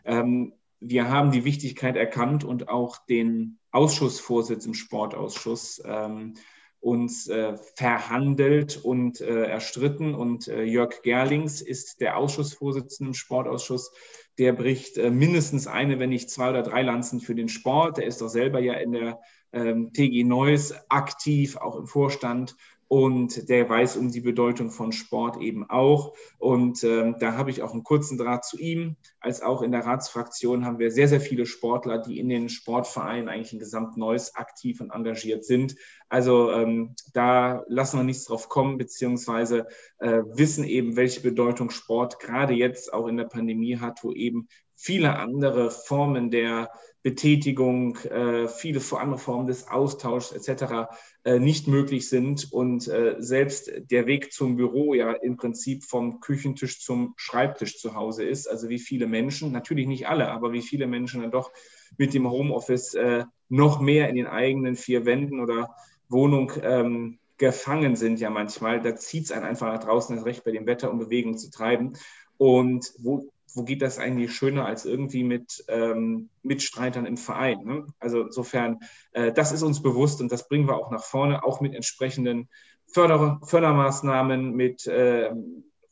Ähm, 0.09 0.55
wir 0.81 1.11
haben 1.11 1.31
die 1.31 1.45
Wichtigkeit 1.45 1.97
erkannt 1.97 2.45
und 2.45 2.69
auch 2.69 3.05
den 3.07 3.59
Ausschussvorsitz 3.71 4.65
im 4.67 4.75
Sportausschuss 4.75 5.83
ähm, 5.85 6.35
uns 6.81 7.27
äh, 7.29 7.57
verhandelt 7.75 8.83
und 8.83 9.21
äh, 9.21 9.45
erstritten. 9.45 10.15
Und 10.15 10.49
äh, 10.49 10.63
Jörg 10.63 11.03
Gerlings 11.03 11.61
ist 11.61 12.01
der 12.01 12.17
Ausschussvorsitzende 12.17 13.11
im 13.11 13.15
Sportausschuss. 13.15 13.93
Der 14.39 14.53
bricht 14.53 14.97
äh, 14.97 15.11
mindestens 15.11 15.67
eine, 15.67 15.99
wenn 15.99 16.11
nicht 16.11 16.31
zwei 16.31 16.51
oder 16.51 16.63
drei 16.63 16.83
Lanzen 16.83 17.21
für 17.21 17.35
den 17.35 17.49
Sport. 17.49 17.99
Der 17.99 18.07
ist 18.07 18.21
doch 18.21 18.29
selber 18.29 18.61
ja 18.61 18.75
in 18.75 18.93
der 18.93 19.21
ähm, 19.53 19.93
TG 19.93 20.25
Neuss 20.25 20.75
aktiv, 20.89 21.57
auch 21.57 21.77
im 21.77 21.87
Vorstand 21.87 22.55
und 22.89 23.51
der 23.51 23.69
weiß 23.69 23.97
um 23.97 24.11
die 24.11 24.23
Bedeutung 24.23 24.71
von 24.71 24.93
Sport 24.93 25.41
eben 25.43 25.69
auch. 25.69 26.15
Und 26.39 26.83
ähm, 26.85 27.17
da 27.21 27.35
habe 27.35 27.51
ich 27.51 27.63
auch 27.63 27.73
einen 27.73 27.85
kurzen 27.85 28.17
Draht 28.17 28.47
zu 28.47 28.59
ihm. 28.59 28.97
Als 29.21 29.43
auch 29.43 29.61
in 29.61 29.73
der 29.73 29.85
Ratsfraktion 29.85 30.65
haben 30.65 30.79
wir 30.79 30.91
sehr, 30.91 31.07
sehr 31.07 31.21
viele 31.21 31.45
Sportler, 31.45 31.99
die 31.99 32.19
in 32.19 32.31
den 32.31 32.49
Sportvereinen 32.49 33.29
eigentlich 33.29 33.53
in 33.53 33.59
Gesamt 33.59 33.99
Neuss 33.99 34.35
aktiv 34.35 34.81
und 34.81 34.91
engagiert 34.91 35.45
sind. 35.45 35.77
Also 36.09 36.51
ähm, 36.51 36.95
da 37.13 37.63
lassen 37.69 37.99
wir 37.99 38.05
nichts 38.05 38.25
drauf 38.25 38.49
kommen, 38.49 38.79
beziehungsweise 38.79 39.67
äh, 39.99 40.23
wissen 40.25 40.65
eben, 40.65 40.97
welche 40.97 41.21
Bedeutung 41.21 41.69
Sport 41.69 42.19
gerade 42.21 42.55
jetzt 42.55 42.95
auch 42.95 43.07
in 43.07 43.19
der 43.19 43.25
Pandemie 43.25 43.77
hat, 43.77 44.03
wo 44.03 44.13
eben 44.13 44.49
viele 44.75 45.17
andere 45.17 45.71
Formen 45.71 46.31
der 46.31 46.71
Betätigung, 47.09 47.97
äh, 47.97 48.49
viele 48.49 48.83
andere 48.99 49.19
Formen 49.19 49.47
des 49.47 49.67
Austauschs 49.69 50.33
etc. 50.33 50.91
Äh, 51.25 51.39
nicht 51.39 51.67
möglich 51.67 52.11
sind 52.11 52.53
und 52.53 52.87
äh, 52.87 53.17
selbst 53.19 53.73
der 53.91 54.07
Weg 54.07 54.31
zum 54.31 54.57
Büro 54.57 54.93
ja 54.93 55.13
im 55.13 55.39
Prinzip 55.39 55.85
vom 55.85 56.21
Küchentisch 56.21 56.83
zum 56.83 57.15
Schreibtisch 57.17 57.79
zu 57.79 57.95
Hause 57.95 58.25
ist. 58.25 58.47
Also 58.47 58.69
wie 58.69 58.79
viele 58.79 59.07
Menschen, 59.07 59.53
natürlich 59.53 59.87
nicht 59.87 60.07
alle, 60.07 60.29
aber 60.29 60.53
wie 60.53 60.61
viele 60.61 60.87
Menschen 60.87 61.23
dann 61.23 61.31
doch 61.31 61.51
mit 61.97 62.13
dem 62.13 62.29
Homeoffice 62.29 62.93
äh, 62.93 63.25
noch 63.49 63.81
mehr 63.81 64.11
in 64.11 64.17
den 64.17 64.27
eigenen 64.27 64.77
vier 64.77 65.07
Wänden 65.07 65.41
oder 65.41 65.75
Wohnung 66.11 66.53
ähm, 66.63 67.19
gefangen 67.39 67.97
sind 67.97 68.21
ja 68.21 68.29
manchmal. 68.29 68.83
Da 68.83 68.97
zieht 68.97 69.25
es 69.25 69.33
einen 69.33 69.47
einfach 69.47 69.73
nach 69.73 69.83
draußen, 69.83 70.15
das 70.15 70.27
Recht 70.27 70.45
bei 70.45 70.51
dem 70.51 70.67
Wetter, 70.67 70.91
um 70.91 70.99
Bewegung 70.99 71.39
zu 71.39 71.51
treiben. 71.51 71.95
Und 72.37 72.93
wo 72.99 73.31
wo 73.59 73.65
geht 73.65 73.83
das 73.83 73.99
eigentlich 73.99 74.33
schöner 74.33 74.65
als 74.65 74.85
irgendwie 74.85 75.25
mit 75.25 75.65
ähm, 75.69 76.31
Mitstreitern 76.43 77.05
im 77.05 77.17
Verein? 77.17 77.65
Ne? 77.65 77.87
Also 77.99 78.23
insofern, 78.23 78.79
äh, 79.13 79.33
das 79.33 79.53
ist 79.53 79.63
uns 79.63 79.83
bewusst 79.83 80.21
und 80.21 80.33
das 80.33 80.49
bringen 80.49 80.69
wir 80.69 80.77
auch 80.77 80.91
nach 80.91 81.05
vorne, 81.05 81.45
auch 81.45 81.61
mit 81.61 81.75
entsprechenden 81.75 82.49
Förder 82.87 83.41
Fördermaßnahmen, 83.45 84.55
mit 84.55 84.87
äh, 84.87 85.31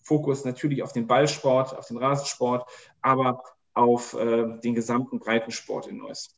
Fokus 0.02 0.44
natürlich 0.44 0.82
auf 0.82 0.92
den 0.92 1.06
Ballsport, 1.06 1.76
auf 1.76 1.88
den 1.88 1.99
Rasensport, 1.99 2.70
aber 3.02 3.42
auf 3.75 4.14
äh, 4.14 4.58
den 4.61 4.75
gesamten 4.75 5.18
Breitensport 5.18 5.88
in 5.88 5.99
Neuss. 5.99 6.30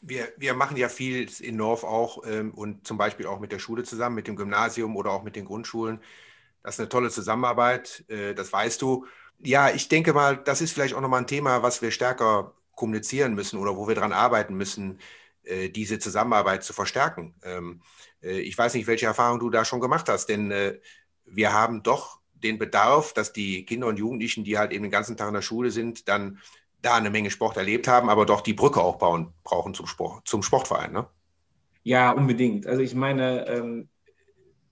Wir, 0.00 0.28
wir 0.36 0.54
machen 0.54 0.76
ja 0.76 0.88
viel 0.88 1.28
in 1.40 1.56
North 1.56 1.84
auch 1.84 2.22
ähm, 2.26 2.52
und 2.54 2.86
zum 2.86 2.96
Beispiel 2.96 3.26
auch 3.26 3.38
mit 3.38 3.52
der 3.52 3.58
Schule 3.58 3.84
zusammen, 3.84 4.16
mit 4.16 4.26
dem 4.26 4.36
Gymnasium 4.36 4.96
oder 4.96 5.10
auch 5.10 5.22
mit 5.22 5.36
den 5.36 5.44
Grundschulen. 5.44 6.00
Das 6.62 6.74
ist 6.74 6.80
eine 6.80 6.88
tolle 6.88 7.10
Zusammenarbeit, 7.10 8.04
äh, 8.08 8.34
das 8.34 8.52
weißt 8.52 8.82
du. 8.82 9.06
Ja, 9.38 9.70
ich 9.70 9.88
denke 9.88 10.12
mal, 10.12 10.36
das 10.36 10.60
ist 10.60 10.72
vielleicht 10.72 10.94
auch 10.94 11.00
nochmal 11.00 11.20
ein 11.20 11.26
Thema, 11.26 11.62
was 11.62 11.82
wir 11.82 11.90
stärker 11.90 12.54
kommunizieren 12.74 13.34
müssen 13.34 13.58
oder 13.58 13.76
wo 13.76 13.88
wir 13.88 13.94
daran 13.94 14.12
arbeiten 14.12 14.54
müssen, 14.54 14.98
äh, 15.44 15.68
diese 15.70 15.98
Zusammenarbeit 15.98 16.64
zu 16.64 16.72
verstärken. 16.72 17.34
Ähm, 17.42 17.80
äh, 18.22 18.38
ich 18.40 18.56
weiß 18.56 18.74
nicht, 18.74 18.86
welche 18.86 19.06
Erfahrung 19.06 19.38
du 19.38 19.50
da 19.50 19.64
schon 19.64 19.80
gemacht 19.80 20.08
hast, 20.08 20.26
denn 20.26 20.50
äh, 20.50 20.78
wir 21.24 21.52
haben 21.52 21.82
doch 21.82 22.20
den 22.34 22.58
Bedarf, 22.58 23.12
dass 23.12 23.32
die 23.32 23.64
Kinder 23.64 23.86
und 23.86 23.98
Jugendlichen, 23.98 24.44
die 24.44 24.58
halt 24.58 24.72
eben 24.72 24.84
den 24.84 24.90
ganzen 24.90 25.16
Tag 25.16 25.28
in 25.28 25.34
der 25.34 25.42
Schule 25.42 25.70
sind, 25.70 26.08
dann 26.08 26.38
da 26.82 26.96
eine 26.96 27.10
Menge 27.10 27.30
Sport 27.30 27.56
erlebt 27.56 27.88
haben, 27.88 28.08
aber 28.10 28.26
doch 28.26 28.42
die 28.42 28.54
Brücke 28.54 28.80
auch 28.80 28.96
bauen 28.96 29.32
brauchen 29.42 29.74
zum, 29.74 29.86
Sport, 29.86 30.28
zum 30.28 30.42
Sportverein. 30.42 30.92
Ne? 30.92 31.06
Ja, 31.82 32.12
unbedingt. 32.12 32.66
Also 32.66 32.82
ich 32.82 32.94
meine, 32.94 33.46
ähm, 33.48 33.88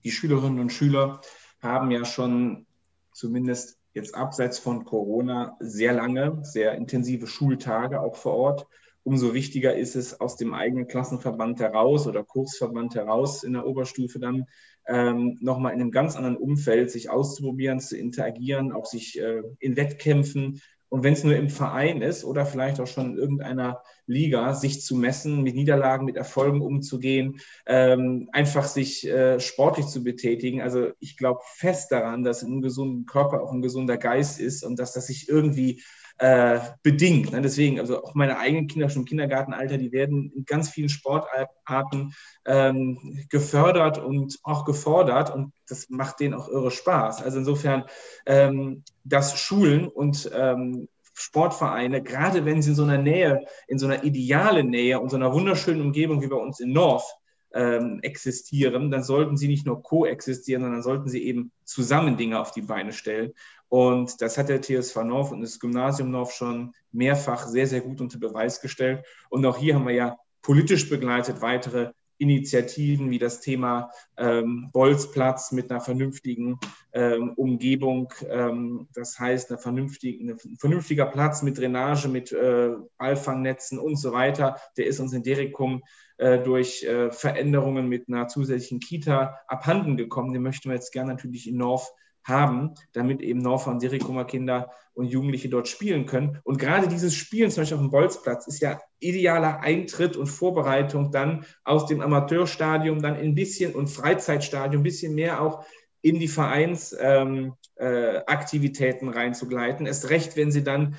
die 0.03 0.11
Schülerinnen 0.11 0.59
und 0.59 0.71
Schüler 0.71 1.21
haben 1.61 1.89
ja 1.91 2.05
schon 2.05 2.67
zumindest 3.11 3.79
jetzt 3.95 4.13
abseits 4.13 4.59
von 4.59 4.85
Corona 4.85 5.55
sehr 5.59 5.93
lange, 5.93 6.39
sehr 6.43 6.75
intensive 6.75 7.25
Schultage 7.25 8.01
auch 8.01 8.15
vor 8.17 8.33
Ort. 8.33 8.67
Umso 9.03 9.33
wichtiger 9.33 9.75
ist 9.75 9.95
es, 9.95 10.19
aus 10.19 10.35
dem 10.35 10.53
eigenen 10.53 10.87
Klassenverband 10.87 11.59
heraus 11.59 12.05
oder 12.05 12.23
Kursverband 12.23 12.95
heraus 12.95 13.43
in 13.43 13.53
der 13.53 13.65
Oberstufe 13.65 14.19
dann 14.19 14.45
ähm, 14.87 15.37
nochmal 15.41 15.73
in 15.73 15.81
einem 15.81 15.91
ganz 15.91 16.15
anderen 16.15 16.37
Umfeld 16.37 16.91
sich 16.91 17.09
auszuprobieren, 17.09 17.79
zu 17.79 17.97
interagieren, 17.97 18.71
auch 18.71 18.85
sich 18.85 19.19
äh, 19.19 19.41
in 19.59 19.77
Wettkämpfen 19.77 20.61
und 20.89 21.03
wenn 21.03 21.13
es 21.13 21.23
nur 21.23 21.35
im 21.35 21.49
Verein 21.49 22.01
ist 22.01 22.23
oder 22.23 22.45
vielleicht 22.45 22.79
auch 22.79 22.87
schon 22.87 23.13
in 23.13 23.17
irgendeiner 23.17 23.81
Liga, 24.07 24.53
sich 24.53 24.81
zu 24.81 24.95
messen, 24.95 25.41
mit 25.41 25.55
Niederlagen, 25.55 26.05
mit 26.05 26.15
Erfolgen 26.15 26.61
umzugehen, 26.61 27.39
ähm, 27.65 28.29
einfach 28.31 28.65
sich 28.65 29.07
äh, 29.07 29.39
sportlich 29.39 29.87
zu 29.87 30.03
betätigen. 30.03 30.61
Also 30.61 30.91
ich 30.99 31.17
glaube 31.17 31.41
fest 31.55 31.91
daran, 31.91 32.23
dass 32.23 32.43
in 32.43 32.51
einem 32.51 32.61
gesunden 32.61 33.05
Körper 33.05 33.41
auch 33.41 33.51
ein 33.51 33.61
gesunder 33.61 33.97
Geist 33.97 34.39
ist 34.39 34.63
und 34.63 34.77
dass 34.77 34.93
das 34.93 35.07
sich 35.07 35.27
irgendwie 35.27 35.81
äh, 36.17 36.59
bedingt. 36.81 37.31
Ne? 37.31 37.41
Deswegen, 37.41 37.79
also 37.79 38.03
auch 38.03 38.15
meine 38.15 38.37
eigenen 38.37 38.67
Kinder 38.67 38.89
schon 38.89 39.01
im 39.01 39.07
Kindergartenalter, 39.07 39.77
die 39.77 39.91
werden 39.91 40.31
in 40.35 40.45
ganz 40.45 40.69
vielen 40.69 40.89
Sportarten 40.89 42.13
ähm, 42.45 43.25
gefördert 43.29 43.97
und 43.97 44.39
auch 44.43 44.65
gefordert 44.65 45.33
und 45.33 45.51
das 45.67 45.89
macht 45.89 46.19
denen 46.19 46.33
auch 46.33 46.47
irre 46.47 46.71
Spaß. 46.71 47.21
Also 47.21 47.39
insofern, 47.39 47.85
ähm, 48.25 48.83
dass 49.03 49.37
Schulen 49.39 49.87
und 49.87 50.29
ähm, 50.33 50.87
Sportvereine, 51.13 52.03
gerade 52.03 52.45
wenn 52.45 52.61
sie 52.61 52.71
in 52.71 52.75
so 52.75 52.83
einer 52.83 52.97
Nähe, 52.97 53.45
in 53.67 53.79
so 53.79 53.87
einer 53.87 54.03
idealen 54.03 54.69
Nähe 54.69 54.99
und 54.99 55.09
so 55.09 55.15
einer 55.15 55.33
wunderschönen 55.33 55.81
Umgebung 55.81 56.21
wie 56.21 56.27
bei 56.27 56.35
uns 56.35 56.59
in 56.59 56.73
North 56.73 57.05
ähm, 57.53 57.99
existieren, 58.01 58.91
dann 58.91 59.03
sollten 59.03 59.37
sie 59.37 59.47
nicht 59.47 59.65
nur 59.65 59.81
koexistieren, 59.81 60.63
sondern 60.63 60.83
sollten 60.83 61.07
sie 61.07 61.23
eben 61.23 61.51
zusammen 61.63 62.17
Dinge 62.17 62.39
auf 62.39 62.51
die 62.51 62.61
Beine 62.61 62.91
stellen. 62.91 63.31
Und 63.75 64.21
das 64.21 64.37
hat 64.37 64.47
der 64.47 64.61
TSV 64.61 65.03
North 65.03 65.33
und 65.33 65.41
das 65.41 65.59
Gymnasium 65.59 66.09
North 66.09 66.31
schon 66.31 66.73
mehrfach 66.93 67.45
sehr, 67.45 67.67
sehr 67.67 67.81
gut 67.81 67.99
unter 67.99 68.17
Beweis 68.17 68.61
gestellt. 68.61 69.05
Und 69.29 69.45
auch 69.45 69.57
hier 69.57 69.75
haben 69.75 69.85
wir 69.85 69.93
ja 69.93 70.17
politisch 70.41 70.87
begleitet 70.87 71.41
weitere 71.41 71.91
Initiativen 72.17 73.09
wie 73.09 73.19
das 73.19 73.41
Thema 73.41 73.91
ähm, 74.15 74.69
Bolzplatz 74.71 75.51
mit 75.51 75.69
einer 75.69 75.81
vernünftigen 75.81 76.57
ähm, 76.93 77.33
Umgebung, 77.35 78.13
ähm, 78.29 78.87
das 78.93 79.19
heißt 79.19 79.51
eine 79.51 79.59
vernünftige, 79.59 80.23
ein 80.23 80.57
vernünftiger 80.57 81.07
Platz 81.07 81.41
mit 81.41 81.57
Drainage, 81.57 82.07
mit 82.07 82.31
äh, 82.31 82.75
Ballfangnetzen 82.97 83.77
und 83.77 83.97
so 83.97 84.13
weiter. 84.13 84.55
Der 84.77 84.85
ist 84.85 85.01
uns 85.01 85.11
in 85.11 85.23
Derikum 85.23 85.83
äh, 86.15 86.39
durch 86.39 86.85
äh, 86.85 87.11
Veränderungen 87.11 87.89
mit 87.89 88.07
einer 88.07 88.29
zusätzlichen 88.29 88.79
Kita 88.79 89.37
abhanden 89.49 89.97
gekommen. 89.97 90.31
Den 90.31 90.43
möchten 90.43 90.69
wir 90.69 90.75
jetzt 90.75 90.93
gerne 90.93 91.11
natürlich 91.11 91.49
in 91.49 91.57
North 91.57 91.91
haben, 92.25 92.73
damit 92.91 93.21
eben 93.21 93.39
Norfa 93.39 93.71
und 93.71 93.79
Serikumer 93.79 94.25
Kinder 94.25 94.71
und 94.93 95.05
Jugendliche 95.05 95.49
dort 95.49 95.67
spielen 95.67 96.05
können. 96.05 96.39
Und 96.43 96.57
gerade 96.57 96.87
dieses 96.87 97.15
Spielen, 97.15 97.51
zum 97.51 97.61
Beispiel 97.61 97.77
auf 97.77 97.83
dem 97.83 97.91
Bolzplatz, 97.91 98.47
ist 98.47 98.61
ja 98.61 98.81
idealer 98.99 99.61
Eintritt 99.61 100.17
und 100.17 100.27
Vorbereitung 100.27 101.11
dann 101.11 101.45
aus 101.63 101.85
dem 101.85 102.01
Amateurstadium 102.01 103.01
dann 103.01 103.15
ein 103.15 103.35
bisschen 103.35 103.73
und 103.73 103.87
Freizeitstadium 103.87 104.81
ein 104.81 104.83
bisschen 104.83 105.15
mehr 105.15 105.41
auch 105.41 105.65
in 106.01 106.19
die 106.19 106.27
Vereinsaktivitäten 106.27 109.07
ähm, 109.07 109.13
äh, 109.13 109.17
reinzugleiten. 109.17 109.85
Erst 109.85 110.09
recht, 110.09 110.35
wenn 110.35 110.51
sie 110.51 110.63
dann 110.63 110.97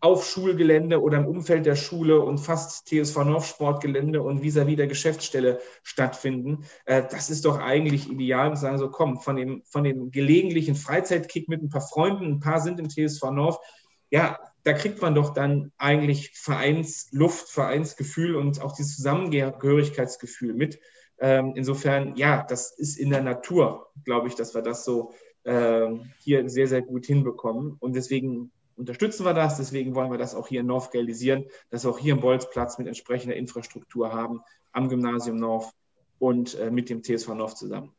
auf 0.00 0.24
Schulgelände 0.24 1.02
oder 1.02 1.18
im 1.18 1.26
Umfeld 1.26 1.66
der 1.66 1.74
Schule 1.74 2.20
und 2.20 2.38
fast 2.38 2.86
TSV 2.86 3.16
North 3.24 3.46
Sportgelände 3.46 4.22
und 4.22 4.42
vis-à-vis 4.42 4.76
der 4.76 4.86
Geschäftsstelle 4.86 5.60
stattfinden. 5.82 6.64
Äh, 6.84 7.02
das 7.10 7.30
ist 7.30 7.44
doch 7.44 7.58
eigentlich 7.58 8.08
ideal. 8.08 8.50
Und 8.50 8.56
sagen 8.56 8.78
so, 8.78 8.90
komm, 8.90 9.18
von 9.18 9.36
dem, 9.36 9.62
von 9.64 9.82
dem 9.82 10.10
gelegentlichen 10.10 10.76
Freizeitkick 10.76 11.48
mit 11.48 11.62
ein 11.62 11.68
paar 11.68 11.80
Freunden, 11.80 12.26
ein 12.26 12.40
paar 12.40 12.60
sind 12.60 12.78
im 12.78 12.88
TSV 12.88 13.30
North, 13.30 13.58
ja, 14.10 14.38
da 14.64 14.72
kriegt 14.72 15.02
man 15.02 15.14
doch 15.14 15.34
dann 15.34 15.72
eigentlich 15.78 16.30
Vereinsluft, 16.34 17.48
Vereinsgefühl 17.48 18.36
und 18.36 18.62
auch 18.62 18.72
dieses 18.72 18.96
Zusammengehörigkeitsgefühl 18.96 20.54
mit. 20.54 20.78
Ähm, 21.20 21.54
insofern, 21.56 22.16
ja, 22.16 22.44
das 22.48 22.70
ist 22.78 22.98
in 22.98 23.10
der 23.10 23.22
Natur, 23.22 23.90
glaube 24.04 24.28
ich, 24.28 24.34
dass 24.34 24.54
wir 24.54 24.62
das 24.62 24.84
so 24.84 25.12
äh, 25.44 25.88
hier 26.18 26.48
sehr, 26.48 26.68
sehr 26.68 26.82
gut 26.82 27.06
hinbekommen. 27.06 27.76
Und 27.80 27.96
deswegen 27.96 28.52
unterstützen 28.78 29.24
wir 29.24 29.34
das. 29.34 29.56
Deswegen 29.56 29.94
wollen 29.94 30.10
wir 30.10 30.18
das 30.18 30.34
auch 30.34 30.48
hier 30.48 30.60
in 30.60 30.66
North 30.66 30.94
realisieren, 30.94 31.46
dass 31.70 31.84
wir 31.84 31.90
auch 31.90 31.98
hier 31.98 32.14
einen 32.14 32.22
Bolzplatz 32.22 32.78
mit 32.78 32.86
entsprechender 32.86 33.36
Infrastruktur 33.36 34.12
haben 34.12 34.40
am 34.72 34.88
Gymnasium 34.88 35.36
North 35.36 35.72
und 36.18 36.54
äh, 36.58 36.70
mit 36.70 36.88
dem 36.88 37.02
TSV 37.02 37.28
North 37.34 37.58
zusammen. 37.58 37.92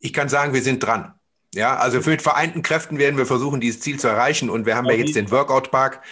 Ich 0.00 0.12
kann 0.12 0.28
sagen, 0.28 0.54
wir 0.54 0.62
sind 0.62 0.80
dran. 0.80 1.14
Ja, 1.54 1.76
also 1.76 2.00
mit 2.08 2.22
vereinten 2.22 2.62
Kräften 2.62 2.98
werden 2.98 3.16
wir 3.16 3.24
versuchen, 3.24 3.60
dieses 3.60 3.80
Ziel 3.80 3.98
zu 3.98 4.08
erreichen. 4.08 4.50
Und 4.50 4.66
wir 4.66 4.76
haben 4.76 4.86
ja 4.86 4.92
jetzt 4.92 5.16
den 5.16 5.30
Workout 5.30 5.70
Park. 5.70 6.02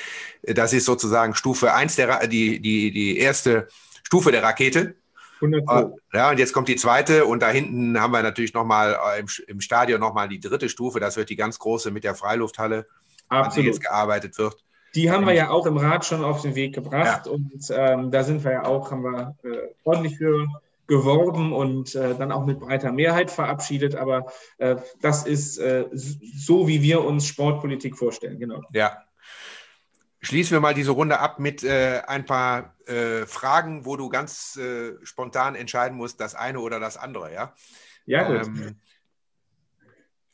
Das 0.42 0.72
ist 0.72 0.86
sozusagen 0.86 1.34
Stufe 1.34 1.74
1 1.74 1.96
der, 1.96 2.26
die, 2.26 2.60
die, 2.60 2.90
die 2.90 3.18
erste 3.18 3.68
Stufe 4.04 4.32
der 4.32 4.42
Rakete. 4.42 4.94
100 5.42 5.98
ja, 6.12 6.30
und 6.30 6.38
jetzt 6.38 6.52
kommt 6.52 6.68
die 6.68 6.76
zweite 6.76 7.26
und 7.26 7.40
da 7.40 7.50
hinten 7.50 8.00
haben 8.00 8.12
wir 8.12 8.22
natürlich 8.22 8.54
nochmal 8.54 8.96
äh, 9.16 9.20
im, 9.20 9.26
im 9.48 9.60
Stadion 9.60 10.00
nochmal 10.00 10.28
die 10.28 10.40
dritte 10.40 10.68
Stufe. 10.68 11.00
Das 11.00 11.16
wird 11.16 11.28
die 11.28 11.36
ganz 11.36 11.58
große 11.58 11.90
mit 11.90 12.04
der 12.04 12.14
Freilufthalle. 12.14 12.86
Absolut. 13.28 13.56
an 13.56 13.62
die 13.62 13.68
jetzt 13.68 13.80
gearbeitet 13.82 14.38
wird. 14.38 14.56
Die 14.94 15.10
haben 15.10 15.26
wir 15.26 15.34
ja 15.34 15.50
auch 15.50 15.66
im 15.66 15.76
Rat 15.76 16.04
schon 16.04 16.22
auf 16.22 16.42
den 16.42 16.54
Weg 16.54 16.74
gebracht 16.74 17.26
ja. 17.26 17.32
und 17.32 17.64
ähm, 17.70 18.10
da 18.12 18.22
sind 18.22 18.44
wir 18.44 18.52
ja 18.52 18.64
auch, 18.64 18.92
haben 18.92 19.02
wir 19.02 19.36
äh, 19.42 19.74
ordentlich 19.82 20.18
für 20.18 20.46
geworben 20.86 21.52
und 21.52 21.94
äh, 21.94 22.14
dann 22.14 22.30
auch 22.30 22.44
mit 22.44 22.60
breiter 22.60 22.92
Mehrheit 22.92 23.30
verabschiedet. 23.30 23.94
Aber 23.96 24.26
äh, 24.58 24.76
das 25.00 25.26
ist 25.26 25.58
äh, 25.58 25.86
so, 25.92 26.68
wie 26.68 26.82
wir 26.82 27.02
uns 27.04 27.26
Sportpolitik 27.26 27.96
vorstellen, 27.96 28.38
genau. 28.38 28.62
Ja. 28.72 28.98
Schließen 30.20 30.52
wir 30.52 30.60
mal 30.60 30.74
diese 30.74 30.92
Runde 30.92 31.20
ab 31.20 31.38
mit 31.38 31.62
äh, 31.64 32.02
ein 32.06 32.24
paar 32.24 32.74
äh, 32.86 33.26
Fragen, 33.26 33.84
wo 33.84 33.96
du 33.96 34.08
ganz 34.08 34.58
spontan 35.02 35.54
entscheiden 35.54 35.96
musst, 35.96 36.20
das 36.20 36.34
eine 36.34 36.60
oder 36.60 36.80
das 36.80 36.96
andere, 36.96 37.32
ja? 37.32 37.54
Ja, 38.06 38.24
gut. 38.24 38.46
Ähm, 38.46 38.76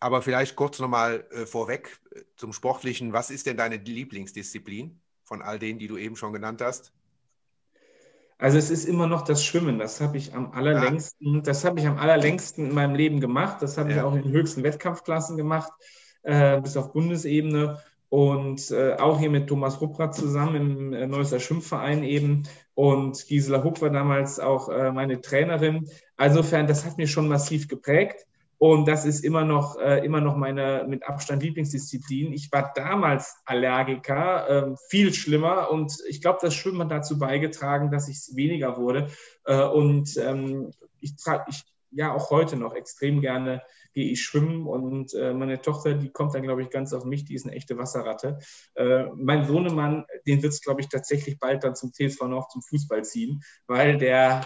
aber 0.00 0.23
vielleicht 0.23 0.57
kurz 0.57 0.78
nochmal 0.78 1.26
äh, 1.30 1.47
vorweg 1.47 2.00
äh, 2.14 2.23
zum 2.37 2.52
Sportlichen. 2.52 3.12
Was 3.12 3.30
ist 3.30 3.47
denn 3.47 3.57
deine 3.57 3.76
Lieblingsdisziplin 3.76 4.99
von 5.23 5.42
all 5.42 5.59
denen, 5.59 5.78
die 5.78 5.87
du 5.87 5.99
eben 5.99 6.16
schon 6.16 6.33
genannt 6.33 6.62
hast? 6.62 6.92
Also 8.38 8.57
es 8.57 8.71
ist 8.71 8.87
immer 8.87 9.07
noch 9.07 9.23
das 9.23 9.45
Schwimmen. 9.45 9.78
Das 9.78 10.00
habe 10.00 10.16
ich 10.16 10.35
am 10.35 10.52
allerlängsten, 10.52 11.35
ja. 11.37 11.40
das 11.42 11.64
habe 11.66 11.78
ich 11.78 11.87
am 11.87 11.99
allerlängsten 11.99 12.71
in 12.71 12.75
meinem 12.75 12.95
Leben 12.95 13.21
gemacht. 13.21 13.59
Das 13.61 13.76
habe 13.76 13.90
ja. 13.90 13.97
ich 13.97 14.02
auch 14.02 14.14
in 14.14 14.23
den 14.23 14.33
höchsten 14.33 14.62
Wettkampfklassen 14.62 15.37
gemacht, 15.37 15.71
äh, 16.23 16.59
bis 16.61 16.78
auf 16.78 16.92
Bundesebene. 16.92 17.78
Und 18.09 18.71
äh, 18.73 18.95
auch 18.95 19.21
hier 19.21 19.30
mit 19.30 19.47
Thomas 19.47 19.80
Rupprat 19.80 20.16
zusammen 20.16 20.57
im 20.57 20.92
äh, 20.95 21.07
Neusser 21.07 21.38
Schwimmverein 21.38 22.02
eben. 22.02 22.45
Und 22.75 23.25
Gisela 23.28 23.62
Huck 23.62 23.83
war 23.83 23.90
damals 23.90 24.40
auch 24.40 24.71
äh, 24.71 24.90
meine 24.90 25.21
Trainerin. 25.21 25.88
Insofern, 26.19 26.66
das 26.66 26.87
hat 26.87 26.97
mich 26.97 27.11
schon 27.11 27.28
massiv 27.28 27.69
geprägt. 27.69 28.26
Und 28.62 28.87
das 28.87 29.07
ist 29.07 29.25
immer 29.25 29.43
noch, 29.47 29.79
äh, 29.79 30.05
immer 30.05 30.21
noch 30.21 30.37
meine 30.37 30.85
mit 30.87 31.09
Abstand 31.09 31.43
Lieblingsdisziplin. 31.43 32.35
Ich 32.35 32.52
war 32.52 32.73
damals 32.75 33.40
Allergiker, 33.47 34.49
äh, 34.50 34.76
viel 34.90 35.14
schlimmer. 35.14 35.71
Und 35.71 35.97
ich 36.07 36.21
glaube, 36.21 36.40
das 36.43 36.55
Schwimmen 36.55 36.83
hat 36.83 36.90
dazu 36.90 37.19
beigetragen, 37.19 37.90
dass 37.90 38.07
ich 38.07 38.37
weniger 38.37 38.76
wurde. 38.76 39.09
Äh, 39.47 39.64
und 39.64 40.14
ähm, 40.19 40.75
ich 41.00 41.17
trage, 41.17 41.47
ich, 41.49 41.62
ja, 41.90 42.12
auch 42.12 42.29
heute 42.29 42.57
noch 42.57 42.75
extrem 42.75 43.23
gerne 43.23 43.62
gehe 43.95 44.12
ich 44.12 44.23
schwimmen. 44.23 44.67
Und 44.67 45.14
äh, 45.14 45.33
meine 45.33 45.62
Tochter, 45.62 45.95
die 45.95 46.11
kommt 46.11 46.35
dann, 46.35 46.43
glaube 46.43 46.61
ich, 46.61 46.69
ganz 46.69 46.93
auf 46.93 47.07
mich. 47.07 47.25
Die 47.25 47.37
ist 47.37 47.47
eine 47.47 47.57
echte 47.57 47.79
Wasserratte. 47.79 48.40
Äh, 48.75 49.05
mein 49.17 49.47
Sohnemann, 49.47 50.05
den 50.26 50.43
wird 50.43 50.52
es, 50.52 50.61
glaube 50.61 50.83
ich, 50.83 50.90
tatsächlich 50.90 51.38
bald 51.38 51.64
dann 51.64 51.76
zum 51.76 51.95
TSV 51.95 52.21
noch 52.25 52.49
zum 52.49 52.61
Fußball 52.61 53.05
ziehen, 53.05 53.43
weil 53.67 53.97
der, 53.97 54.45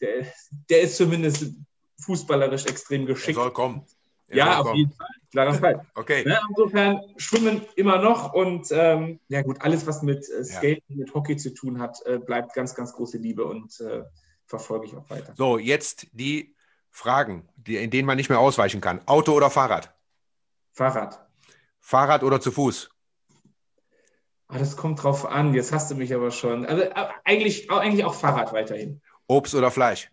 der, 0.00 0.26
der 0.70 0.82
ist 0.82 0.96
zumindest 0.96 1.52
fußballerisch 2.00 2.66
extrem 2.66 3.06
geschickt. 3.06 3.38
Er 3.38 3.44
soll 3.44 3.52
kommen. 3.52 3.84
Er 4.28 4.36
ja, 4.36 4.44
soll 4.44 4.54
auf 4.54 4.66
kommen. 4.66 4.76
jeden 4.76 4.92
Fall. 4.92 5.08
Klarer 5.30 5.54
Fall. 5.60 5.86
okay. 5.94 6.28
Ja, 6.28 6.40
insofern 6.48 7.00
schwimmen 7.16 7.62
immer 7.76 7.98
noch 7.98 8.32
und 8.32 8.68
ähm, 8.70 9.20
ja 9.28 9.42
gut, 9.42 9.60
alles, 9.60 9.86
was 9.86 10.02
mit 10.02 10.28
äh, 10.28 10.44
Skaten, 10.44 10.82
ja. 10.88 10.96
mit 10.96 11.14
Hockey 11.14 11.36
zu 11.36 11.52
tun 11.52 11.80
hat, 11.80 12.04
äh, 12.06 12.18
bleibt 12.18 12.54
ganz, 12.54 12.74
ganz 12.74 12.92
große 12.92 13.18
Liebe 13.18 13.44
und 13.44 13.80
äh, 13.80 14.04
verfolge 14.46 14.86
ich 14.86 14.96
auch 14.96 15.08
weiter. 15.10 15.34
So, 15.36 15.58
jetzt 15.58 16.06
die 16.12 16.54
Fragen, 16.90 17.48
die, 17.56 17.76
in 17.76 17.90
denen 17.90 18.06
man 18.06 18.16
nicht 18.16 18.30
mehr 18.30 18.40
ausweichen 18.40 18.80
kann. 18.80 19.00
Auto 19.06 19.32
oder 19.32 19.50
Fahrrad? 19.50 19.94
Fahrrad. 20.72 21.26
Fahrrad 21.80 22.22
oder 22.22 22.40
zu 22.40 22.50
Fuß? 22.50 22.90
Ah, 24.48 24.58
das 24.58 24.76
kommt 24.76 25.02
drauf 25.02 25.26
an. 25.26 25.54
Jetzt 25.54 25.72
hast 25.72 25.90
du 25.90 25.96
mich 25.96 26.14
aber 26.14 26.30
schon. 26.30 26.64
Also 26.66 26.82
äh, 26.82 27.08
eigentlich, 27.24 27.70
eigentlich 27.70 28.04
auch 28.04 28.14
Fahrrad 28.14 28.52
weiterhin. 28.52 29.02
Obst 29.26 29.54
oder 29.54 29.70
Fleisch? 29.70 30.10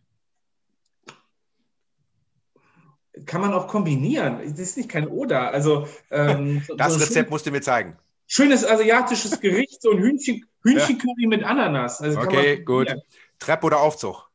Kann 3.26 3.42
man 3.42 3.54
auch 3.54 3.68
kombinieren. 3.68 4.40
Das 4.40 4.60
ist 4.60 4.78
nicht 4.78 4.90
kein 4.90 5.08
Oder. 5.08 5.52
Also, 5.52 5.88
ähm, 6.12 6.64
das 6.78 6.94
so 6.94 7.00
Rezept 7.00 7.30
musst 7.30 7.46
du 7.46 7.52
mir 7.52 7.62
zeigen. 7.62 7.98
Schönes 8.28 8.66
asiatisches 8.66 9.40
Gericht, 9.40 9.82
so 9.82 9.92
ein 9.92 10.00
Hühnchen, 10.00 10.46
Hühnchencurry 10.64 11.24
ja. 11.24 11.30
mit 11.30 11.44
Ananas. 11.44 12.02
Also 12.02 12.20
okay, 12.20 12.64
gut. 12.64 12.94
Treppe 13.40 13.66
oder 13.66 13.80
Aufzug? 13.80 14.30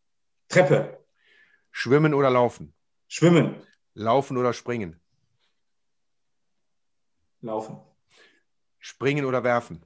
Treppe. 0.49 0.99
Schwimmen 1.71 2.15
oder 2.15 2.31
laufen? 2.31 2.73
Schwimmen. 3.09 3.57
Laufen 3.95 4.37
oder 4.37 4.53
springen? 4.53 5.01
Laufen. 7.41 7.79
Springen 8.79 9.25
oder 9.25 9.45
werfen? 9.45 9.83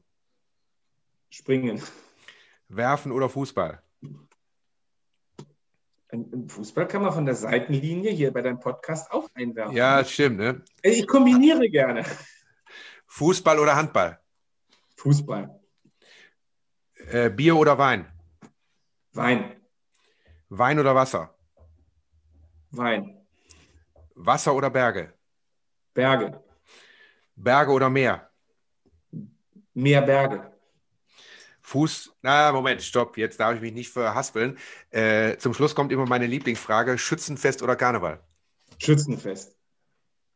Springen. 1.30 1.82
Werfen 2.68 3.12
oder 3.12 3.28
Fußball? 3.28 3.82
Im 6.12 6.46
Fußball 6.46 6.86
kann 6.86 7.00
man 7.02 7.12
von 7.12 7.24
der 7.24 7.34
Seitenlinie 7.34 8.10
hier 8.10 8.32
bei 8.34 8.42
deinem 8.42 8.60
Podcast 8.60 9.10
auch 9.10 9.30
einwerfen. 9.34 9.74
Ja, 9.74 10.04
stimmt. 10.04 10.36
Ne? 10.36 10.62
Ich 10.82 11.06
kombiniere 11.06 11.70
gerne. 11.70 12.04
Fußball 13.06 13.58
oder 13.58 13.74
Handball? 13.74 14.20
Fußball. 14.96 15.58
Äh, 17.08 17.30
Bier 17.30 17.56
oder 17.56 17.78
Wein? 17.78 18.12
Wein. 19.14 19.56
Wein 20.50 20.78
oder 20.78 20.94
Wasser? 20.94 21.34
Wein. 22.70 23.26
Wasser 24.14 24.54
oder 24.54 24.68
Berge? 24.68 25.14
Berge. 25.94 26.42
Berge 27.34 27.72
oder 27.72 27.88
Meer? 27.88 28.30
Mehr 29.72 30.02
Berge. 30.02 30.51
Fuß, 31.72 32.12
na 32.20 32.52
Moment, 32.52 32.82
stopp, 32.82 33.16
jetzt 33.16 33.40
darf 33.40 33.54
ich 33.54 33.62
mich 33.62 33.72
nicht 33.72 33.90
verhaspeln. 33.90 34.58
Äh, 34.90 35.38
zum 35.38 35.54
Schluss 35.54 35.74
kommt 35.74 35.90
immer 35.90 36.04
meine 36.04 36.26
Lieblingsfrage: 36.26 36.98
Schützenfest 36.98 37.62
oder 37.62 37.76
Karneval? 37.76 38.20
Schützenfest. 38.78 39.56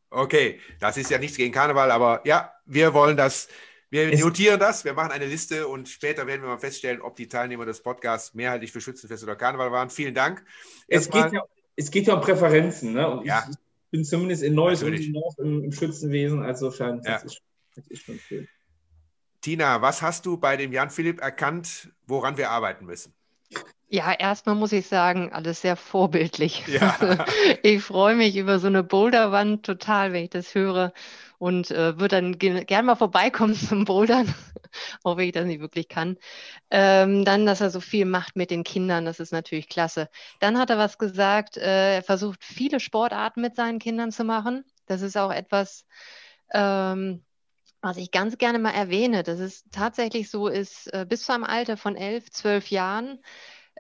Okay, 0.08 0.60
das 0.80 0.96
ist 0.96 1.10
ja 1.10 1.18
nichts 1.18 1.36
gegen 1.36 1.52
Karneval, 1.52 1.90
aber 1.90 2.22
ja, 2.24 2.54
wir 2.64 2.94
wollen 2.94 3.18
das, 3.18 3.48
wir 3.90 4.10
es 4.10 4.20
notieren 4.20 4.58
das, 4.58 4.86
wir 4.86 4.94
machen 4.94 5.12
eine 5.12 5.26
Liste 5.26 5.68
und 5.68 5.90
später 5.90 6.26
werden 6.26 6.40
wir 6.40 6.48
mal 6.48 6.58
feststellen, 6.58 7.02
ob 7.02 7.16
die 7.16 7.28
Teilnehmer 7.28 7.66
des 7.66 7.82
Podcasts 7.82 8.32
mehrheitlich 8.32 8.72
für 8.72 8.80
Schützenfest 8.80 9.22
oder 9.22 9.36
Karneval 9.36 9.70
waren. 9.70 9.90
Vielen 9.90 10.14
Dank. 10.14 10.42
Es, 10.88 11.10
geht 11.10 11.32
ja, 11.32 11.42
es 11.74 11.90
geht 11.90 12.06
ja 12.06 12.14
um 12.14 12.22
Präferenzen, 12.22 12.94
ne? 12.94 13.10
Und 13.10 13.26
ja. 13.26 13.44
ich, 13.50 13.56
bin 13.90 14.04
zumindest 14.04 14.42
in 14.42 14.54
Neues 14.54 14.82
und 14.82 14.94
im, 14.94 15.64
im 15.64 15.72
Schützenwesen, 15.72 16.42
also 16.42 16.70
scheint 16.72 17.06
das, 17.06 17.22
ja. 17.22 17.26
ist, 17.26 17.42
das 17.74 17.86
ist 17.88 18.02
schon 18.04 18.18
schön. 18.18 18.48
Tina, 19.46 19.80
was 19.80 20.02
hast 20.02 20.26
du 20.26 20.38
bei 20.38 20.56
dem 20.56 20.72
Jan 20.72 20.90
Philipp 20.90 21.20
erkannt, 21.20 21.92
woran 22.08 22.36
wir 22.36 22.50
arbeiten 22.50 22.84
müssen? 22.84 23.14
Ja, 23.86 24.12
erstmal 24.12 24.56
muss 24.56 24.72
ich 24.72 24.88
sagen, 24.88 25.32
alles 25.32 25.60
sehr 25.60 25.76
vorbildlich. 25.76 26.66
Ja. 26.66 26.96
ich 27.62 27.80
freue 27.80 28.16
mich 28.16 28.36
über 28.36 28.58
so 28.58 28.66
eine 28.66 28.82
Boulderwand 28.82 29.64
total, 29.64 30.12
wenn 30.12 30.24
ich 30.24 30.30
das 30.30 30.56
höre 30.56 30.92
und 31.38 31.70
äh, 31.70 31.96
würde 31.96 32.20
dann 32.20 32.38
gerne 32.38 32.82
mal 32.82 32.96
vorbeikommen 32.96 33.54
zum 33.54 33.84
Bouldern, 33.84 34.34
wenn 35.04 35.20
ich 35.20 35.30
das 35.30 35.46
nicht 35.46 35.60
wirklich 35.60 35.86
kann. 35.86 36.16
Ähm, 36.72 37.24
dann, 37.24 37.46
dass 37.46 37.60
er 37.60 37.70
so 37.70 37.78
viel 37.78 38.04
macht 38.04 38.34
mit 38.34 38.50
den 38.50 38.64
Kindern, 38.64 39.04
das 39.04 39.20
ist 39.20 39.32
natürlich 39.32 39.68
klasse. 39.68 40.10
Dann 40.40 40.58
hat 40.58 40.70
er 40.70 40.78
was 40.78 40.98
gesagt, 40.98 41.56
äh, 41.56 41.98
er 41.98 42.02
versucht 42.02 42.42
viele 42.42 42.80
Sportarten 42.80 43.42
mit 43.42 43.54
seinen 43.54 43.78
Kindern 43.78 44.10
zu 44.10 44.24
machen. 44.24 44.64
Das 44.86 45.02
ist 45.02 45.16
auch 45.16 45.30
etwas, 45.30 45.86
ähm, 46.52 47.22
was 47.86 47.98
ich 47.98 48.10
ganz 48.10 48.36
gerne 48.36 48.58
mal 48.58 48.72
erwähne, 48.72 49.22
dass 49.22 49.38
es 49.38 49.64
tatsächlich 49.70 50.28
so 50.28 50.48
ist, 50.48 50.92
äh, 50.92 51.06
bis 51.08 51.24
zu 51.24 51.32
einem 51.32 51.44
Alter 51.44 51.76
von 51.76 51.94
elf, 51.94 52.30
zwölf 52.32 52.68
Jahren 52.72 53.20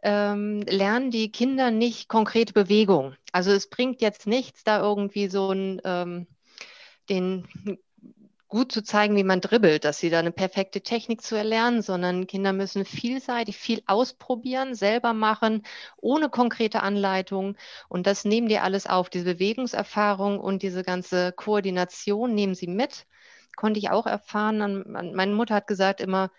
ähm, 0.04 0.62
lernen 0.62 1.10
die 1.10 1.32
Kinder 1.32 1.72
nicht 1.72 2.08
konkrete 2.08 2.52
Bewegung. 2.52 3.16
Also 3.32 3.50
es 3.50 3.68
bringt 3.68 4.00
jetzt 4.00 4.28
nichts, 4.28 4.62
da 4.62 4.80
irgendwie 4.80 5.26
so 5.26 5.50
ein, 5.50 5.80
ähm, 5.84 6.28
den 7.08 7.48
gut 8.46 8.70
zu 8.70 8.84
zeigen, 8.84 9.16
wie 9.16 9.24
man 9.24 9.40
dribbelt, 9.40 9.84
dass 9.84 9.98
sie 9.98 10.08
da 10.08 10.20
eine 10.20 10.30
perfekte 10.30 10.82
Technik 10.82 11.20
zu 11.20 11.34
erlernen, 11.34 11.82
sondern 11.82 12.28
Kinder 12.28 12.52
müssen 12.52 12.84
vielseitig 12.84 13.56
viel 13.56 13.82
ausprobieren, 13.86 14.76
selber 14.76 15.14
machen, 15.14 15.64
ohne 15.96 16.28
konkrete 16.28 16.80
Anleitung. 16.84 17.56
Und 17.88 18.06
das 18.06 18.24
nehmen 18.24 18.48
die 18.48 18.60
alles 18.60 18.86
auf. 18.86 19.10
Diese 19.10 19.24
Bewegungserfahrung 19.24 20.38
und 20.38 20.62
diese 20.62 20.84
ganze 20.84 21.32
Koordination 21.32 22.34
nehmen 22.36 22.54
sie 22.54 22.68
mit 22.68 23.04
konnte 23.56 23.78
ich 23.78 23.90
auch 23.90 24.06
erfahren. 24.06 24.84
Meine 24.86 25.34
Mutter 25.34 25.56
hat 25.56 25.66
gesagt 25.66 26.00
immer, 26.00 26.30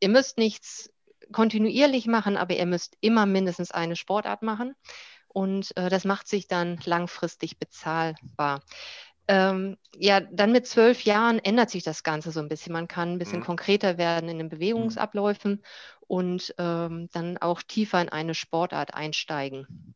ihr 0.00 0.08
müsst 0.08 0.38
nichts 0.38 0.92
kontinuierlich 1.32 2.06
machen, 2.06 2.36
aber 2.36 2.56
ihr 2.56 2.66
müsst 2.66 2.96
immer 3.00 3.26
mindestens 3.26 3.70
eine 3.70 3.96
Sportart 3.96 4.42
machen. 4.42 4.74
Und 5.28 5.76
äh, 5.76 5.90
das 5.90 6.04
macht 6.04 6.26
sich 6.26 6.48
dann 6.48 6.78
langfristig 6.84 7.58
bezahlbar. 7.58 8.62
Ähm, 9.28 9.76
ja, 9.94 10.20
dann 10.20 10.52
mit 10.52 10.66
zwölf 10.66 11.04
Jahren 11.04 11.38
ändert 11.38 11.68
sich 11.68 11.82
das 11.82 12.02
Ganze 12.02 12.32
so 12.32 12.40
ein 12.40 12.48
bisschen. 12.48 12.72
Man 12.72 12.88
kann 12.88 13.12
ein 13.12 13.18
bisschen 13.18 13.40
mhm. 13.40 13.44
konkreter 13.44 13.98
werden 13.98 14.30
in 14.30 14.38
den 14.38 14.48
Bewegungsabläufen 14.48 15.52
mhm. 15.52 15.62
und 16.06 16.54
ähm, 16.56 17.08
dann 17.12 17.36
auch 17.36 17.62
tiefer 17.62 18.00
in 18.00 18.08
eine 18.08 18.34
Sportart 18.34 18.94
einsteigen. 18.94 19.94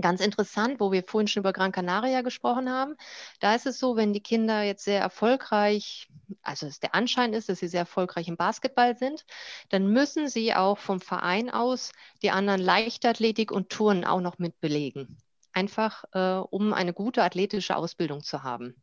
Ganz 0.00 0.20
interessant, 0.20 0.78
wo 0.80 0.92
wir 0.92 1.02
vorhin 1.02 1.26
schon 1.28 1.40
über 1.40 1.52
Gran 1.52 1.72
Canaria 1.72 2.22
gesprochen 2.22 2.70
haben. 2.70 2.96
Da 3.40 3.54
ist 3.54 3.66
es 3.66 3.78
so, 3.78 3.96
wenn 3.96 4.12
die 4.12 4.22
Kinder 4.22 4.62
jetzt 4.62 4.84
sehr 4.84 5.00
erfolgreich, 5.00 6.08
also 6.42 6.66
es 6.66 6.80
der 6.80 6.94
Anschein 6.94 7.32
ist, 7.32 7.48
dass 7.48 7.58
sie 7.58 7.68
sehr 7.68 7.80
erfolgreich 7.80 8.28
im 8.28 8.36
Basketball 8.36 8.96
sind, 8.96 9.24
dann 9.68 9.88
müssen 9.88 10.28
sie 10.28 10.54
auch 10.54 10.78
vom 10.78 11.00
Verein 11.00 11.50
aus 11.50 11.92
die 12.22 12.30
anderen 12.30 12.60
Leichtathletik 12.60 13.50
und 13.50 13.68
Touren 13.70 14.04
auch 14.04 14.20
noch 14.20 14.38
mit 14.38 14.60
belegen. 14.60 15.18
Einfach, 15.52 16.04
äh, 16.12 16.36
um 16.50 16.72
eine 16.72 16.92
gute 16.92 17.24
athletische 17.24 17.76
Ausbildung 17.76 18.22
zu 18.22 18.44
haben. 18.44 18.76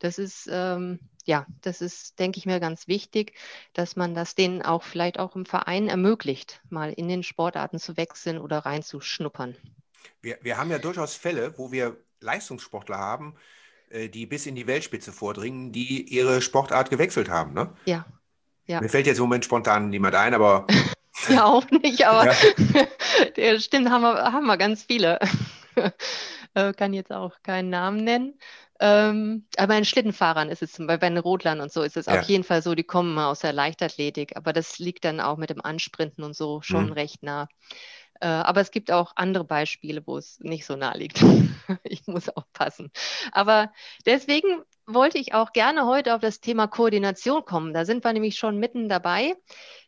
Das 0.00 0.18
ist, 0.18 0.48
ähm, 0.50 0.98
ja, 1.26 1.46
das 1.60 1.80
ist, 1.80 2.18
denke 2.18 2.38
ich 2.38 2.46
mir, 2.46 2.58
ganz 2.58 2.88
wichtig, 2.88 3.34
dass 3.74 3.96
man 3.96 4.14
das 4.14 4.34
denen 4.34 4.62
auch 4.62 4.82
vielleicht 4.82 5.18
auch 5.18 5.36
im 5.36 5.46
Verein 5.46 5.88
ermöglicht, 5.88 6.60
mal 6.70 6.92
in 6.92 7.06
den 7.06 7.22
Sportarten 7.22 7.78
zu 7.78 7.96
wechseln 7.96 8.38
oder 8.38 8.58
reinzuschnuppern. 8.58 9.56
Wir, 10.22 10.38
wir 10.42 10.58
haben 10.58 10.70
ja 10.70 10.78
durchaus 10.78 11.14
Fälle, 11.14 11.56
wo 11.58 11.72
wir 11.72 11.96
Leistungssportler 12.20 12.98
haben, 12.98 13.36
äh, 13.90 14.08
die 14.08 14.26
bis 14.26 14.46
in 14.46 14.54
die 14.54 14.66
Weltspitze 14.66 15.12
vordringen, 15.12 15.72
die 15.72 16.02
ihre 16.02 16.42
Sportart 16.42 16.90
gewechselt 16.90 17.28
haben. 17.28 17.54
Ne? 17.54 17.72
Ja. 17.86 18.06
ja. 18.66 18.80
Mir 18.80 18.88
fällt 18.88 19.06
jetzt 19.06 19.18
im 19.18 19.24
Moment 19.24 19.44
spontan 19.44 19.90
niemand 19.90 20.14
ein, 20.14 20.34
aber. 20.34 20.66
ja, 21.28 21.44
auch 21.44 21.68
nicht, 21.70 22.06
aber 22.06 22.32
ja. 23.36 23.60
stimmt, 23.60 23.90
haben 23.90 24.02
wir, 24.02 24.32
haben 24.32 24.46
wir 24.46 24.56
ganz 24.56 24.84
viele. 24.84 25.18
äh, 26.54 26.72
kann 26.72 26.92
jetzt 26.92 27.12
auch 27.12 27.42
keinen 27.42 27.70
Namen 27.70 28.04
nennen. 28.04 28.38
Ähm, 28.82 29.44
aber 29.58 29.68
bei 29.68 29.74
den 29.74 29.84
Schlittenfahrern 29.84 30.48
ist 30.48 30.62
es 30.62 30.72
zum 30.72 30.86
Beispiel 30.86 31.00
bei 31.00 31.14
den 31.14 31.18
Rodlern 31.18 31.60
und 31.60 31.70
so 31.70 31.82
ist 31.82 31.98
es 31.98 32.06
ja. 32.06 32.18
auf 32.18 32.22
jeden 32.22 32.44
Fall 32.44 32.62
so, 32.62 32.74
die 32.74 32.82
kommen 32.82 33.18
aus 33.18 33.40
der 33.40 33.52
Leichtathletik, 33.52 34.36
aber 34.36 34.54
das 34.54 34.78
liegt 34.78 35.04
dann 35.04 35.20
auch 35.20 35.36
mit 35.36 35.50
dem 35.50 35.62
Ansprinten 35.62 36.24
und 36.24 36.34
so 36.34 36.62
schon 36.62 36.86
mhm. 36.86 36.92
recht 36.92 37.22
nah. 37.22 37.46
Äh, 38.20 38.26
aber 38.26 38.60
es 38.60 38.70
gibt 38.70 38.92
auch 38.92 39.12
andere 39.16 39.44
Beispiele, 39.44 40.06
wo 40.06 40.18
es 40.18 40.38
nicht 40.40 40.66
so 40.66 40.76
nah 40.76 40.94
liegt. 40.94 41.22
ich 41.84 42.06
muss 42.06 42.28
aufpassen. 42.28 42.90
Aber 43.32 43.72
deswegen 44.06 44.62
wollte 44.86 45.18
ich 45.18 45.34
auch 45.34 45.52
gerne 45.52 45.86
heute 45.86 46.14
auf 46.14 46.20
das 46.20 46.40
Thema 46.40 46.66
Koordination 46.66 47.44
kommen. 47.44 47.72
Da 47.72 47.84
sind 47.84 48.04
wir 48.04 48.12
nämlich 48.12 48.36
schon 48.36 48.58
mitten 48.58 48.88
dabei. 48.88 49.34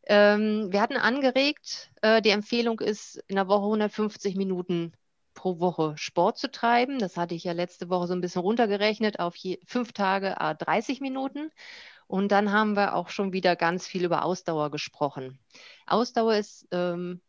Ähm, 0.07 0.73
wir 0.73 0.81
hatten 0.81 0.97
angeregt, 0.97 1.91
äh, 2.01 2.23
die 2.23 2.31
Empfehlung 2.31 2.81
ist, 2.81 3.23
in 3.29 3.37
der 3.37 3.49
Woche 3.49 3.65
150 3.65 4.37
Minuten 4.37 4.93
pro 5.35 5.59
Woche 5.61 5.95
Sport 5.97 6.39
zu 6.39 6.51
treiben. 6.51 6.99
Das 6.99 7.17
hatte 7.17 7.35
ich 7.35 7.45
ja 7.45 7.53
letzte 7.53 7.89
Woche 7.89 8.07
so 8.07 8.15
ein 8.15 8.21
bisschen 8.21 8.43
runtergerechnet 8.43 9.19
auf 9.21 9.37
je, 9.37 9.59
fünf 9.67 9.93
Tage 9.93 10.37
30 10.59 11.01
Minuten. 11.01 11.51
Und 12.07 12.31
dann 12.31 12.53
haben 12.53 12.77
wir 12.77 12.95
auch 12.95 13.09
schon 13.09 13.33
wieder 13.33 13.57
ganz 13.57 13.87
viel 13.87 14.05
über 14.05 14.25
Ausdauer 14.25 14.71
gesprochen. 14.71 15.39
Ausdauer 15.87 16.35
ist 16.35 16.67
ähm, 16.71 17.21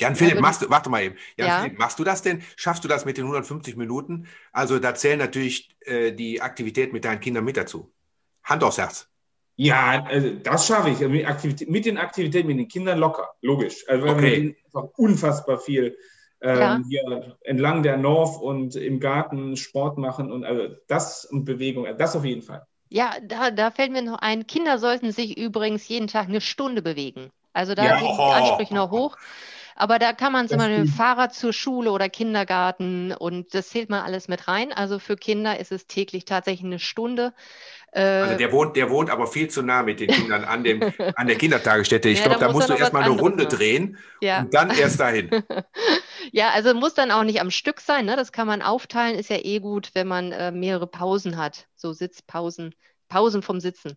Jan 0.00 0.16
Philipp, 0.16 0.36
ja, 0.36 0.40
machst 0.40 0.62
du, 0.62 0.70
warte 0.70 0.90
mal 0.90 1.02
eben. 1.02 1.16
Jan 1.36 1.48
ja. 1.48 1.60
Philipp, 1.60 1.78
machst 1.78 1.98
du 1.98 2.04
das 2.04 2.22
denn? 2.22 2.42
Schaffst 2.56 2.82
du 2.82 2.88
das 2.88 3.04
mit 3.04 3.16
den 3.16 3.24
150 3.24 3.76
Minuten? 3.76 4.26
Also 4.52 4.78
da 4.78 4.94
zählen 4.94 5.18
natürlich 5.18 5.76
äh, 5.82 6.12
die 6.12 6.40
Aktivität 6.40 6.92
mit 6.92 7.04
deinen 7.04 7.20
Kindern 7.20 7.44
mit 7.44 7.56
dazu. 7.56 7.92
Hand 8.42 8.64
aufs 8.64 8.78
Herz. 8.78 9.08
Ja, 9.56 10.04
also 10.04 10.30
das 10.30 10.66
schaffe 10.66 10.90
ich. 10.90 11.00
Mit, 11.00 11.26
Aktivität, 11.26 11.68
mit, 11.68 11.84
den 11.84 11.98
Aktivitäten 11.98 12.48
mit 12.48 12.58
den 12.58 12.68
Kindern 12.68 12.98
locker, 12.98 13.28
logisch. 13.42 13.84
Also 13.88 14.06
wir 14.06 14.12
okay. 14.12 14.56
einfach 14.64 14.88
unfassbar 14.96 15.58
viel 15.58 15.96
ähm, 16.40 16.58
ja. 16.58 16.80
hier 16.88 17.36
entlang 17.42 17.82
der 17.82 17.98
North 17.98 18.40
und 18.40 18.74
im 18.76 19.00
Garten 19.00 19.56
Sport 19.56 19.98
machen 19.98 20.32
und 20.32 20.44
also 20.44 20.74
das 20.88 21.26
und 21.26 21.44
Bewegung, 21.44 21.86
das 21.98 22.16
auf 22.16 22.24
jeden 22.24 22.42
Fall. 22.42 22.66
Ja, 22.88 23.12
da, 23.22 23.50
da 23.50 23.70
fällt 23.70 23.92
mir 23.92 24.02
noch 24.02 24.18
ein, 24.18 24.46
Kinder 24.46 24.78
sollten 24.78 25.12
sich 25.12 25.38
übrigens 25.38 25.86
jeden 25.88 26.08
Tag 26.08 26.28
eine 26.28 26.40
Stunde 26.40 26.82
bewegen. 26.82 27.30
Also 27.52 27.74
da 27.74 27.84
ja. 27.84 27.98
sind 27.98 28.16
die 28.16 28.22
Ansprüche 28.22 28.74
noch 28.74 28.90
hoch. 28.90 29.16
Aber 29.76 29.98
da 29.98 30.12
kann 30.12 30.32
man 30.32 30.48
zum 30.48 30.58
Beispiel 30.58 30.80
mit 30.80 30.88
dem 30.88 30.92
Fahrrad 30.92 31.34
zur 31.34 31.52
Schule 31.52 31.92
oder 31.92 32.08
Kindergarten 32.08 33.12
und 33.12 33.54
das 33.54 33.70
zählt 33.70 33.90
man 33.90 34.02
alles 34.02 34.28
mit 34.28 34.48
rein. 34.48 34.72
Also 34.72 34.98
für 34.98 35.16
Kinder 35.16 35.58
ist 35.58 35.72
es 35.72 35.86
täglich 35.86 36.24
tatsächlich 36.24 36.64
eine 36.64 36.78
Stunde. 36.78 37.32
Also 37.92 38.36
der 38.36 38.52
wohnt, 38.52 38.76
der 38.76 38.88
wohnt 38.88 39.10
aber 39.10 39.26
viel 39.26 39.48
zu 39.48 39.62
nah 39.62 39.82
mit 39.82 39.98
den 39.98 40.08
Kindern 40.10 40.44
an, 40.44 40.62
dem, 40.62 40.80
an 41.16 41.26
der 41.26 41.36
Kindertagesstätte. 41.36 42.08
Ich 42.08 42.18
ja, 42.18 42.26
glaube, 42.26 42.38
da, 42.38 42.46
da 42.46 42.52
musst 42.52 42.68
du 42.68 42.74
erstmal 42.74 43.02
eine 43.02 43.18
Runde 43.18 43.44
machen. 43.44 43.56
drehen 43.56 43.98
ja. 44.20 44.40
und 44.40 44.54
dann 44.54 44.70
erst 44.70 45.00
dahin. 45.00 45.42
ja, 46.32 46.50
also 46.50 46.72
muss 46.74 46.94
dann 46.94 47.10
auch 47.10 47.24
nicht 47.24 47.40
am 47.40 47.50
Stück 47.50 47.80
sein. 47.80 48.06
Ne? 48.06 48.14
Das 48.14 48.30
kann 48.30 48.46
man 48.46 48.62
aufteilen. 48.62 49.18
Ist 49.18 49.28
ja 49.28 49.38
eh 49.38 49.58
gut, 49.58 49.90
wenn 49.94 50.06
man 50.06 50.30
äh, 50.30 50.52
mehrere 50.52 50.86
Pausen 50.86 51.36
hat. 51.36 51.66
So 51.74 51.92
Sitzpausen, 51.92 52.76
Pausen 53.08 53.42
vom 53.42 53.58
Sitzen. 53.58 53.96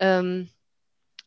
Ähm, 0.00 0.48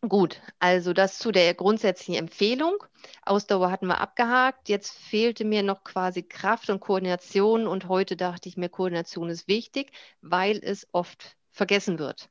Gut, 0.07 0.41
also 0.59 0.93
das 0.93 1.17
zu 1.17 1.31
der 1.31 1.53
grundsätzlichen 1.53 2.15
Empfehlung. 2.15 2.83
Ausdauer 3.23 3.71
hatten 3.71 3.87
wir 3.87 4.01
abgehakt. 4.01 4.69
Jetzt 4.69 4.97
fehlte 4.97 5.45
mir 5.45 5.63
noch 5.63 5.83
quasi 5.83 6.21
Kraft 6.21 6.69
und 6.69 6.79
Koordination. 6.79 7.65
Und 7.65 7.87
heute 7.87 8.15
dachte 8.15 8.49
ich 8.49 8.57
mir, 8.57 8.69
Koordination 8.69 9.29
ist 9.29 9.47
wichtig, 9.47 9.91
weil 10.21 10.59
es 10.61 10.87
oft 10.91 11.35
vergessen 11.49 11.97
wird. 11.97 12.29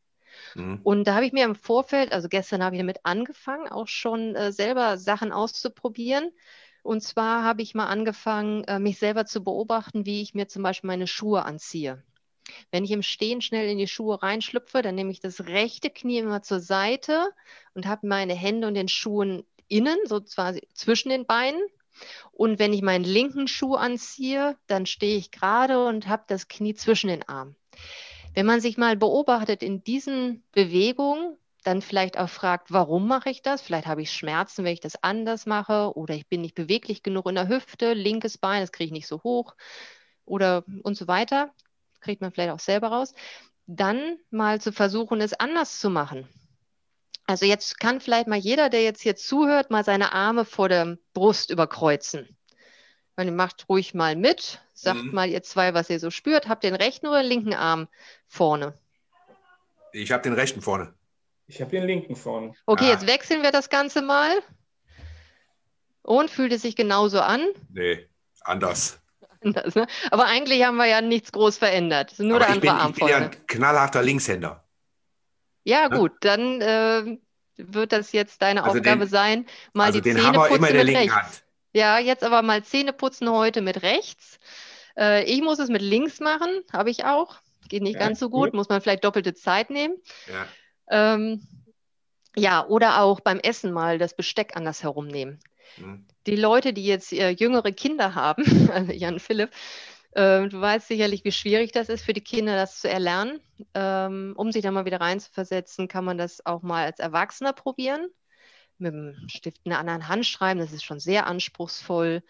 Mhm. 0.54 0.80
Und 0.82 1.04
da 1.04 1.14
habe 1.14 1.26
ich 1.26 1.32
mir 1.32 1.44
im 1.44 1.54
Vorfeld, 1.54 2.12
also 2.12 2.28
gestern 2.28 2.62
habe 2.62 2.76
ich 2.76 2.80
damit 2.80 3.00
angefangen, 3.04 3.68
auch 3.68 3.88
schon 3.88 4.34
äh, 4.34 4.52
selber 4.52 4.98
Sachen 4.98 5.32
auszuprobieren. 5.32 6.30
Und 6.82 7.02
zwar 7.02 7.42
habe 7.42 7.62
ich 7.62 7.74
mal 7.74 7.86
angefangen, 7.86 8.64
äh, 8.64 8.78
mich 8.78 8.98
selber 8.98 9.26
zu 9.26 9.42
beobachten, 9.42 10.06
wie 10.06 10.22
ich 10.22 10.34
mir 10.34 10.48
zum 10.48 10.62
Beispiel 10.62 10.88
meine 10.88 11.06
Schuhe 11.06 11.44
anziehe. 11.44 12.04
Wenn 12.70 12.84
ich 12.84 12.90
im 12.90 13.02
Stehen 13.02 13.40
schnell 13.40 13.68
in 13.68 13.78
die 13.78 13.88
Schuhe 13.88 14.22
reinschlüpfe, 14.22 14.82
dann 14.82 14.94
nehme 14.94 15.10
ich 15.10 15.20
das 15.20 15.46
rechte 15.46 15.90
Knie 15.90 16.18
immer 16.18 16.42
zur 16.42 16.60
Seite 16.60 17.28
und 17.74 17.86
habe 17.86 18.06
meine 18.06 18.34
Hände 18.34 18.66
und 18.66 18.74
den 18.74 18.88
Schuhen 18.88 19.44
innen, 19.68 19.98
so 20.04 20.20
quasi 20.20 20.62
zwischen 20.74 21.08
den 21.08 21.26
Beinen. 21.26 21.62
Und 22.32 22.58
wenn 22.58 22.72
ich 22.72 22.82
meinen 22.82 23.04
linken 23.04 23.46
Schuh 23.48 23.74
anziehe, 23.74 24.56
dann 24.66 24.86
stehe 24.86 25.16
ich 25.16 25.30
gerade 25.30 25.84
und 25.86 26.08
habe 26.08 26.24
das 26.26 26.48
Knie 26.48 26.74
zwischen 26.74 27.08
den 27.08 27.28
Armen. 27.28 27.56
Wenn 28.34 28.46
man 28.46 28.60
sich 28.60 28.76
mal 28.76 28.96
beobachtet 28.96 29.62
in 29.62 29.84
diesen 29.84 30.42
Bewegungen, 30.52 31.36
dann 31.62 31.80
vielleicht 31.80 32.18
auch 32.18 32.28
fragt, 32.28 32.72
warum 32.72 33.06
mache 33.08 33.30
ich 33.30 33.42
das? 33.42 33.62
Vielleicht 33.62 33.86
habe 33.86 34.02
ich 34.02 34.12
Schmerzen, 34.12 34.64
wenn 34.64 34.72
ich 34.74 34.80
das 34.80 35.02
anders 35.02 35.46
mache 35.46 35.96
oder 35.96 36.14
ich 36.14 36.28
bin 36.28 36.42
nicht 36.42 36.54
beweglich 36.54 37.02
genug 37.02 37.26
in 37.28 37.36
der 37.36 37.48
Hüfte, 37.48 37.94
linkes 37.94 38.36
Bein, 38.36 38.60
das 38.60 38.72
kriege 38.72 38.86
ich 38.86 38.92
nicht 38.92 39.06
so 39.06 39.22
hoch 39.22 39.54
oder 40.26 40.64
und 40.82 40.96
so 40.96 41.08
weiter. 41.08 41.52
Kriegt 42.04 42.20
man 42.20 42.30
vielleicht 42.30 42.52
auch 42.52 42.60
selber 42.60 42.88
raus. 42.88 43.12
Dann 43.66 44.18
mal 44.30 44.60
zu 44.60 44.72
versuchen, 44.72 45.20
es 45.20 45.32
anders 45.32 45.80
zu 45.80 45.90
machen. 45.90 46.28
Also 47.26 47.46
jetzt 47.46 47.80
kann 47.80 48.00
vielleicht 48.00 48.28
mal 48.28 48.38
jeder, 48.38 48.68
der 48.68 48.82
jetzt 48.82 49.00
hier 49.00 49.16
zuhört, 49.16 49.70
mal 49.70 49.84
seine 49.84 50.12
Arme 50.12 50.44
vor 50.44 50.68
der 50.68 50.98
Brust 51.14 51.50
überkreuzen. 51.50 52.36
Man 53.16 53.34
macht 53.34 53.68
ruhig 53.68 53.94
mal 53.94 54.16
mit, 54.16 54.60
sagt 54.74 55.04
mhm. 55.04 55.14
mal 55.14 55.28
ihr 55.28 55.42
zwei, 55.42 55.72
was 55.72 55.88
ihr 55.88 55.98
so 55.98 56.10
spürt. 56.10 56.48
Habt 56.48 56.64
den 56.64 56.74
rechten 56.74 57.06
oder 57.06 57.22
linken 57.22 57.54
Arm 57.54 57.88
vorne? 58.26 58.78
Ich 59.92 60.12
habe 60.12 60.22
den 60.22 60.34
rechten 60.34 60.60
vorne. 60.60 60.92
Ich 61.46 61.60
habe 61.60 61.70
den 61.70 61.84
linken 61.84 62.16
vorne. 62.16 62.52
Okay, 62.66 62.86
ah. 62.86 62.92
jetzt 62.92 63.06
wechseln 63.06 63.42
wir 63.42 63.52
das 63.52 63.70
Ganze 63.70 64.02
mal. 64.02 64.32
Und 66.02 66.30
fühlt 66.30 66.52
es 66.52 66.62
sich 66.62 66.76
genauso 66.76 67.20
an? 67.20 67.46
Nee, 67.70 68.08
anders. 68.40 69.00
Anders 69.44 69.74
ne? 69.74 69.86
Aber 70.10 70.26
eigentlich 70.26 70.64
haben 70.64 70.76
wir 70.76 70.86
ja 70.86 71.00
nichts 71.00 71.32
groß 71.32 71.58
verändert. 71.58 72.14
Nur 72.18 72.36
Aber 72.36 72.46
der 72.46 72.54
andere 72.54 72.72
Arm 72.72 72.90
ich 72.92 72.98
bin 72.98 73.08
ja 73.08 73.16
ein 73.18 73.46
knallharter 73.46 74.02
Linkshänder. 74.02 74.64
Ja, 75.64 75.88
gut, 75.88 76.12
dann 76.20 76.60
äh, 76.60 77.18
wird 77.56 77.92
das 77.92 78.12
jetzt 78.12 78.42
deine 78.42 78.64
also 78.64 78.78
Aufgabe 78.78 79.06
den, 79.06 79.08
sein, 79.08 79.46
mal 79.72 79.86
also 79.86 80.00
die 80.00 80.10
den 80.10 80.18
Zähne 80.18 80.32
putzen 80.32 80.54
immer 80.56 80.68
in 80.68 80.74
der 80.74 80.84
linken 80.84 81.00
rechts. 81.00 81.16
Hand. 81.16 81.44
Ja, 81.72 81.98
jetzt 81.98 82.22
aber 82.22 82.42
mal 82.42 82.62
Zähne 82.62 82.92
putzen 82.92 83.30
heute 83.30 83.60
mit 83.62 83.82
rechts. 83.82 84.38
Äh, 84.96 85.24
ich 85.24 85.42
muss 85.42 85.58
es 85.58 85.68
mit 85.68 85.82
links 85.82 86.20
machen, 86.20 86.62
habe 86.72 86.90
ich 86.90 87.04
auch. 87.04 87.36
Geht 87.68 87.82
nicht 87.82 87.94
ja, 87.94 88.00
ganz 88.00 88.20
so 88.20 88.28
gut, 88.28 88.50
gut, 88.50 88.54
muss 88.54 88.68
man 88.68 88.80
vielleicht 88.80 89.04
doppelte 89.04 89.34
Zeit 89.34 89.70
nehmen. 89.70 89.96
Ja. 90.28 91.14
Ähm, 91.14 91.46
ja, 92.36 92.66
oder 92.66 93.00
auch 93.00 93.20
beim 93.20 93.38
Essen 93.38 93.72
mal 93.72 93.98
das 93.98 94.14
Besteck 94.14 94.56
anders 94.56 94.82
herumnehmen. 94.82 95.40
Mhm. 95.76 96.06
Die 96.26 96.36
Leute, 96.36 96.72
die 96.72 96.84
jetzt 96.84 97.12
äh, 97.12 97.30
jüngere 97.30 97.72
Kinder 97.72 98.14
haben, 98.14 98.44
also 98.72 98.92
Jan 98.92 99.18
Philipp, 99.18 99.50
äh, 100.12 100.48
du 100.48 100.60
weißt 100.60 100.88
sicherlich, 100.88 101.24
wie 101.24 101.32
schwierig 101.32 101.72
das 101.72 101.88
ist 101.88 102.04
für 102.04 102.12
die 102.12 102.22
Kinder, 102.22 102.56
das 102.56 102.80
zu 102.80 102.88
erlernen. 102.88 103.40
Ähm, 103.74 104.34
um 104.36 104.52
sich 104.52 104.62
da 104.62 104.70
mal 104.70 104.84
wieder 104.84 105.00
reinzuversetzen, 105.00 105.88
kann 105.88 106.04
man 106.04 106.18
das 106.18 106.44
auch 106.46 106.62
mal 106.62 106.84
als 106.84 106.98
Erwachsener 106.98 107.52
probieren. 107.52 108.08
Mit 108.78 108.92
dem 108.92 109.28
Stift 109.28 109.60
in 109.64 109.72
einer 109.72 109.80
anderen 109.80 110.08
Hand 110.08 110.26
schreiben, 110.26 110.60
das 110.60 110.72
ist 110.72 110.84
schon 110.84 111.00
sehr 111.00 111.26
anspruchsvoll 111.26 112.22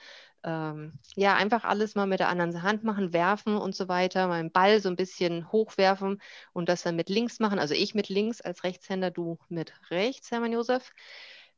ähm, 0.45 0.93
ja, 1.17 1.35
einfach 1.37 1.65
alles 1.65 1.95
mal 1.95 2.07
mit 2.07 2.21
der 2.21 2.29
anderen 2.29 2.63
Hand 2.63 2.85
machen, 2.85 3.13
werfen 3.15 3.57
und 3.57 3.75
so 3.75 3.89
weiter, 3.89 4.29
meinen 4.29 4.53
Ball 4.53 4.81
so 4.81 4.91
ein 4.91 4.97
bisschen 4.97 5.51
hochwerfen 5.51 6.21
und 6.53 6.69
das 6.69 6.83
dann 6.83 6.97
mit 6.97 7.09
links 7.09 7.41
machen. 7.41 7.59
Also 7.59 7.75
ich 7.75 7.95
mit 7.95 8.11
links 8.11 8.43
als 8.43 8.63
Rechtshänder, 8.63 9.11
du 9.11 9.39
mit 9.49 9.73
rechts, 9.91 10.31
Hermann 10.31 10.53
Josef. 10.53 10.93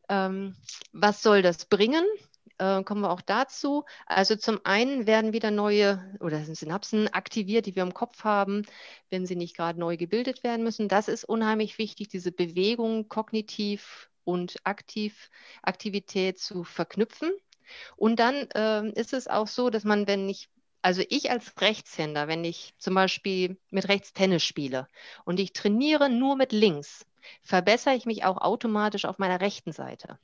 Ähm, 0.08 0.56
was 0.92 1.22
soll 1.22 1.42
das 1.42 1.66
bringen? 1.66 2.04
Äh, 2.58 2.82
kommen 2.84 3.02
wir 3.02 3.10
auch 3.10 3.20
dazu. 3.20 3.84
Also 4.06 4.36
zum 4.36 4.60
einen 4.64 5.06
werden 5.06 5.32
wieder 5.32 5.50
neue 5.50 6.14
oder 6.20 6.42
Synapsen 6.44 7.08
aktiviert, 7.08 7.66
die 7.66 7.76
wir 7.76 7.82
im 7.82 7.94
Kopf 7.94 8.24
haben, 8.24 8.62
wenn 9.10 9.26
sie 9.26 9.36
nicht 9.36 9.56
gerade 9.56 9.78
neu 9.78 9.96
gebildet 9.96 10.42
werden 10.42 10.64
müssen. 10.64 10.88
Das 10.88 11.08
ist 11.08 11.24
unheimlich 11.24 11.78
wichtig, 11.78 12.08
diese 12.08 12.32
Bewegung 12.32 13.08
kognitiv 13.08 14.08
und 14.24 14.56
aktiv 14.64 15.30
Aktivität 15.62 16.38
zu 16.38 16.64
verknüpfen. 16.64 17.30
Und 17.96 18.18
dann 18.20 18.48
ähm, 18.54 18.92
ist 18.94 19.12
es 19.12 19.28
auch 19.28 19.48
so, 19.48 19.70
dass 19.70 19.84
man, 19.84 20.06
wenn 20.06 20.28
ich, 20.28 20.48
also 20.82 21.02
ich 21.08 21.30
als 21.30 21.60
Rechtshänder, 21.60 22.28
wenn 22.28 22.44
ich 22.44 22.74
zum 22.78 22.94
Beispiel 22.94 23.58
mit 23.70 23.88
rechts 23.88 24.12
Tennis 24.12 24.44
spiele 24.44 24.88
und 25.24 25.40
ich 25.40 25.52
trainiere 25.52 26.08
nur 26.08 26.36
mit 26.36 26.52
links, 26.52 27.06
verbessere 27.42 27.94
ich 27.94 28.06
mich 28.06 28.24
auch 28.24 28.38
automatisch 28.38 29.04
auf 29.04 29.18
meiner 29.18 29.40
rechten 29.40 29.72
Seite. 29.72 30.18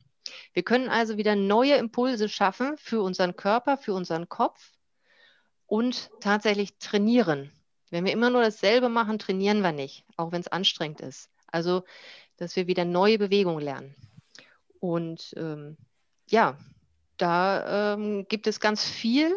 Wir 0.52 0.62
können 0.62 0.88
also 0.88 1.16
wieder 1.16 1.34
neue 1.34 1.74
Impulse 1.74 2.28
schaffen 2.28 2.76
für 2.78 3.02
unseren 3.02 3.36
Körper, 3.36 3.76
für 3.76 3.92
unseren 3.92 4.28
Kopf 4.28 4.72
und 5.66 6.10
tatsächlich 6.20 6.78
trainieren. 6.78 7.52
Wenn 7.90 8.04
wir 8.04 8.12
immer 8.12 8.30
nur 8.30 8.42
dasselbe 8.42 8.88
machen, 8.88 9.18
trainieren 9.18 9.62
wir 9.62 9.72
nicht, 9.72 10.04
auch 10.16 10.32
wenn 10.32 10.40
es 10.40 10.48
anstrengend 10.48 11.00
ist. 11.00 11.30
Also, 11.46 11.84
dass 12.36 12.56
wir 12.56 12.66
wieder 12.66 12.84
neue 12.84 13.18
Bewegungen 13.18 13.60
lernen. 13.62 13.94
Und 14.80 15.34
ähm, 15.36 15.76
ja, 16.28 16.56
da 17.18 17.94
ähm, 17.94 18.26
gibt 18.28 18.46
es 18.46 18.60
ganz 18.60 18.84
viel. 18.84 19.36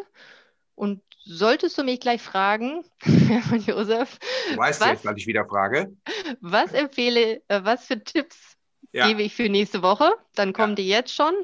Und 0.76 1.02
solltest 1.24 1.76
du 1.76 1.82
mich 1.82 1.98
gleich 1.98 2.22
fragen, 2.22 2.84
Hermann 3.02 3.62
Josef. 3.62 4.18
Weißt 4.54 4.80
was, 4.80 4.88
jetzt, 4.88 5.04
was 5.04 5.16
ich 5.16 5.26
wieder 5.26 5.44
frage. 5.46 5.96
Was 6.40 6.72
empfehle, 6.72 7.42
äh, 7.48 7.64
was 7.64 7.86
für 7.86 8.02
Tipps 8.02 8.56
ja. 8.92 9.08
gebe 9.08 9.22
ich 9.22 9.34
für 9.34 9.48
nächste 9.48 9.82
Woche? 9.82 10.14
Dann 10.34 10.52
kommen 10.52 10.72
ja. 10.72 10.76
die 10.76 10.88
jetzt 10.88 11.14
schon. 11.14 11.34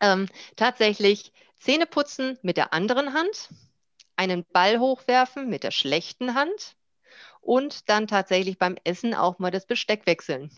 Ähm, 0.00 0.26
tatsächlich 0.56 1.32
Zähne 1.58 1.84
putzen 1.84 2.38
mit 2.40 2.56
der 2.56 2.72
anderen 2.72 3.12
Hand, 3.12 3.50
einen 4.16 4.46
Ball 4.50 4.78
hochwerfen 4.78 5.50
mit 5.50 5.62
der 5.62 5.72
schlechten 5.72 6.34
Hand 6.34 6.76
und 7.42 7.88
dann 7.90 8.06
tatsächlich 8.06 8.58
beim 8.58 8.76
Essen 8.84 9.14
auch 9.14 9.38
mal 9.38 9.50
das 9.50 9.66
Besteck 9.66 10.06
wechseln. 10.06 10.50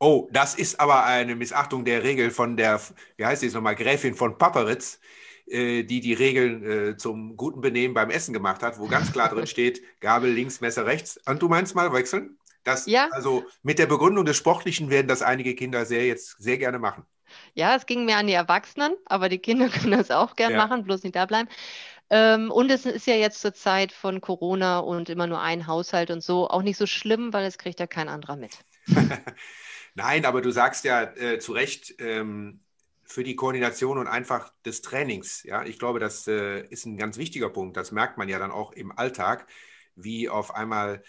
Oh, 0.00 0.28
das 0.32 0.56
ist 0.56 0.80
aber 0.80 1.04
eine 1.04 1.36
Missachtung 1.36 1.84
der 1.84 2.02
Regel 2.02 2.32
von 2.32 2.56
der, 2.56 2.80
wie 3.16 3.24
heißt 3.24 3.40
sie 3.40 3.46
jetzt 3.46 3.54
nochmal, 3.54 3.76
Gräfin 3.76 4.16
von 4.16 4.36
Papperitz, 4.36 4.98
äh, 5.52 5.82
die 5.84 6.00
die 6.00 6.14
Regeln 6.14 6.64
äh, 6.64 6.96
zum 6.96 7.36
guten 7.36 7.60
Benehmen 7.60 7.94
beim 7.94 8.10
Essen 8.10 8.32
gemacht 8.32 8.62
hat, 8.62 8.78
wo 8.78 8.86
ganz 8.86 9.12
klar 9.12 9.28
drin 9.28 9.46
steht, 9.48 9.82
Gabel 10.00 10.30
links, 10.30 10.60
Messer 10.60 10.86
rechts. 10.86 11.20
Und 11.26 11.42
du 11.42 11.48
meinst 11.48 11.74
mal 11.74 11.92
wechseln? 11.92 12.38
Das, 12.64 12.86
ja. 12.86 13.08
Also 13.10 13.44
mit 13.62 13.78
der 13.78 13.86
Begründung 13.86 14.24
des 14.24 14.36
Sportlichen 14.36 14.90
werden 14.90 15.08
das 15.08 15.22
einige 15.22 15.54
Kinder 15.54 15.84
sehr 15.84 16.06
jetzt 16.06 16.40
sehr 16.40 16.58
gerne 16.58 16.78
machen. 16.78 17.04
Ja, 17.54 17.74
es 17.76 17.86
ging 17.86 18.04
mehr 18.04 18.18
an 18.18 18.26
die 18.26 18.32
Erwachsenen, 18.32 18.94
aber 19.06 19.28
die 19.28 19.38
Kinder 19.38 19.68
können 19.68 19.92
das 19.92 20.10
auch 20.10 20.36
gerne 20.36 20.56
ja. 20.56 20.66
machen, 20.66 20.84
bloß 20.84 21.02
nicht 21.02 21.16
da 21.16 21.26
bleiben. 21.26 21.48
Ähm, 22.10 22.50
und 22.50 22.70
es 22.70 22.84
ist 22.84 23.06
ja 23.06 23.14
jetzt 23.14 23.40
zur 23.40 23.54
Zeit 23.54 23.92
von 23.92 24.20
Corona 24.20 24.80
und 24.80 25.08
immer 25.08 25.26
nur 25.26 25.40
ein 25.40 25.66
Haushalt 25.66 26.10
und 26.10 26.22
so 26.22 26.48
auch 26.48 26.62
nicht 26.62 26.76
so 26.76 26.86
schlimm, 26.86 27.32
weil 27.32 27.46
es 27.46 27.58
kriegt 27.58 27.80
ja 27.80 27.86
kein 27.86 28.08
anderer 28.08 28.36
mit. 28.36 28.58
Nein, 29.94 30.24
aber 30.24 30.40
du 30.40 30.50
sagst 30.50 30.84
ja 30.84 31.02
äh, 31.02 31.38
zu 31.38 31.52
Recht, 31.52 31.94
ähm, 31.98 32.61
für 33.12 33.24
die 33.24 33.36
Koordination 33.36 33.98
und 33.98 34.06
einfach 34.06 34.52
des 34.64 34.82
Trainings. 34.82 35.42
Ja, 35.44 35.64
ich 35.64 35.78
glaube, 35.78 36.00
das 36.00 36.26
äh, 36.26 36.66
ist 36.68 36.86
ein 36.86 36.96
ganz 36.96 37.18
wichtiger 37.18 37.50
Punkt. 37.50 37.76
Das 37.76 37.92
merkt 37.92 38.18
man 38.18 38.28
ja 38.28 38.38
dann 38.38 38.50
auch 38.50 38.72
im 38.72 38.96
Alltag, 38.96 39.46
wie 39.94 40.28
auf 40.28 40.54
einmal 40.54 41.02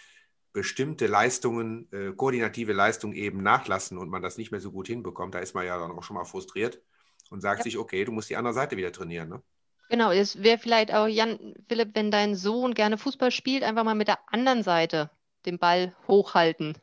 bestimmte 0.52 1.08
Leistungen, 1.08 1.92
äh, 1.92 2.12
koordinative 2.16 2.74
Leistungen 2.74 3.14
eben 3.14 3.42
nachlassen 3.42 3.98
und 3.98 4.10
man 4.10 4.22
das 4.22 4.38
nicht 4.38 4.52
mehr 4.52 4.60
so 4.60 4.72
gut 4.72 4.88
hinbekommt. 4.88 5.34
Da 5.34 5.40
ist 5.40 5.56
man 5.56 5.66
ja 5.66 5.80
dann 5.80 5.92
auch 5.92 6.04
schon 6.04 6.16
mal 6.16 6.26
frustriert 6.26 6.82
und 7.30 7.42
sagt 7.42 7.60
ja. 7.60 7.64
sich, 7.64 7.78
okay, 7.78 8.06
du 8.06 8.12
musst 8.12 8.30
die 8.30 8.36
andere 8.36 8.54
Seite 8.54 8.78
wieder 8.78 8.92
trainieren. 8.92 9.30
Ne? 9.30 9.42
Genau, 9.90 10.12
es 10.12 10.44
wäre 10.44 10.60
vielleicht 10.60 10.94
auch, 10.94 11.08
Jan, 11.08 11.56
Philipp, 11.68 11.90
wenn 11.94 12.12
dein 12.12 12.36
Sohn 12.36 12.74
gerne 12.74 12.98
Fußball 12.98 13.32
spielt, 13.32 13.64
einfach 13.64 13.84
mal 13.84 13.96
mit 13.96 14.08
der 14.08 14.20
anderen 14.28 14.62
Seite 14.62 15.10
den 15.46 15.58
Ball 15.58 15.96
hochhalten. 16.08 16.78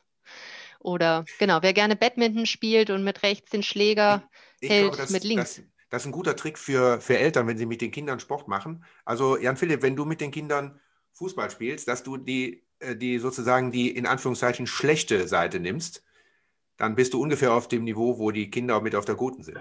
Oder 0.80 1.24
genau, 1.38 1.58
wer 1.60 1.72
gerne 1.72 1.94
Badminton 1.94 2.46
spielt 2.46 2.90
und 2.90 3.04
mit 3.04 3.22
rechts 3.22 3.50
den 3.50 3.62
Schläger 3.62 4.22
ich, 4.60 4.70
hält, 4.70 4.82
glaube, 4.84 4.96
das, 4.98 5.10
mit 5.10 5.24
links. 5.24 5.56
Das, 5.56 5.64
das 5.90 6.02
ist 6.02 6.06
ein 6.06 6.12
guter 6.12 6.36
Trick 6.36 6.58
für, 6.58 7.00
für 7.00 7.18
Eltern, 7.18 7.46
wenn 7.46 7.58
sie 7.58 7.66
mit 7.66 7.80
den 7.80 7.90
Kindern 7.90 8.20
Sport 8.20 8.48
machen. 8.48 8.84
Also 9.04 9.36
Jan 9.36 9.56
Philipp, 9.56 9.82
wenn 9.82 9.96
du 9.96 10.04
mit 10.04 10.20
den 10.20 10.30
Kindern 10.30 10.80
Fußball 11.12 11.50
spielst, 11.50 11.88
dass 11.88 12.02
du 12.02 12.16
die, 12.16 12.64
äh, 12.78 12.96
die 12.96 13.18
sozusagen 13.18 13.72
die 13.72 13.90
in 13.90 14.06
Anführungszeichen 14.06 14.66
schlechte 14.66 15.26
Seite 15.26 15.58
nimmst, 15.60 16.04
dann 16.76 16.94
bist 16.94 17.12
du 17.12 17.20
ungefähr 17.20 17.52
auf 17.52 17.68
dem 17.68 17.84
Niveau, 17.84 18.18
wo 18.18 18.30
die 18.30 18.50
Kinder 18.50 18.80
mit 18.80 18.94
auf 18.94 19.04
der 19.04 19.16
guten 19.16 19.42
sind. 19.42 19.58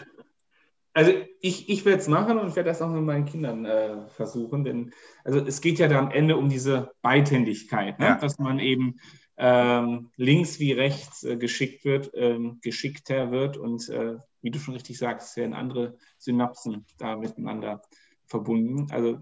Also 0.94 1.14
ich, 1.40 1.70
ich 1.70 1.86
werde 1.86 2.00
es 2.00 2.08
machen 2.08 2.40
und 2.40 2.48
ich 2.50 2.56
werde 2.56 2.70
das 2.70 2.82
auch 2.82 2.90
mit 2.90 3.04
meinen 3.04 3.26
Kindern 3.26 3.66
äh, 3.66 4.08
versuchen, 4.10 4.64
denn 4.64 4.92
also 5.24 5.40
es 5.40 5.62
geht 5.62 5.80
ja 5.80 5.88
da 5.88 6.00
am 6.00 6.12
Ende 6.12 6.36
um 6.36 6.50
diese 6.50 6.92
Beidhändigkeit, 7.02 8.00
ne? 8.00 8.06
ja. 8.06 8.16
dass 8.16 8.40
man 8.40 8.60
eben 8.60 9.00
ähm, 9.40 10.12
links 10.18 10.60
wie 10.60 10.74
rechts 10.74 11.24
äh, 11.24 11.38
geschickt 11.38 11.86
wird, 11.86 12.12
ähm, 12.14 12.60
geschickter 12.62 13.32
wird 13.32 13.58
und 13.58 13.88
äh, 13.90 14.18
wie 14.42 14.52
du 14.52 14.60
schon 14.60 14.74
richtig 14.74 14.98
sagst, 14.98 15.36
werden 15.38 15.54
andere 15.54 15.98
Synapsen 16.18 16.86
da 16.98 17.16
miteinander 17.16 17.82
verbunden. 18.26 18.92
Also 18.92 19.20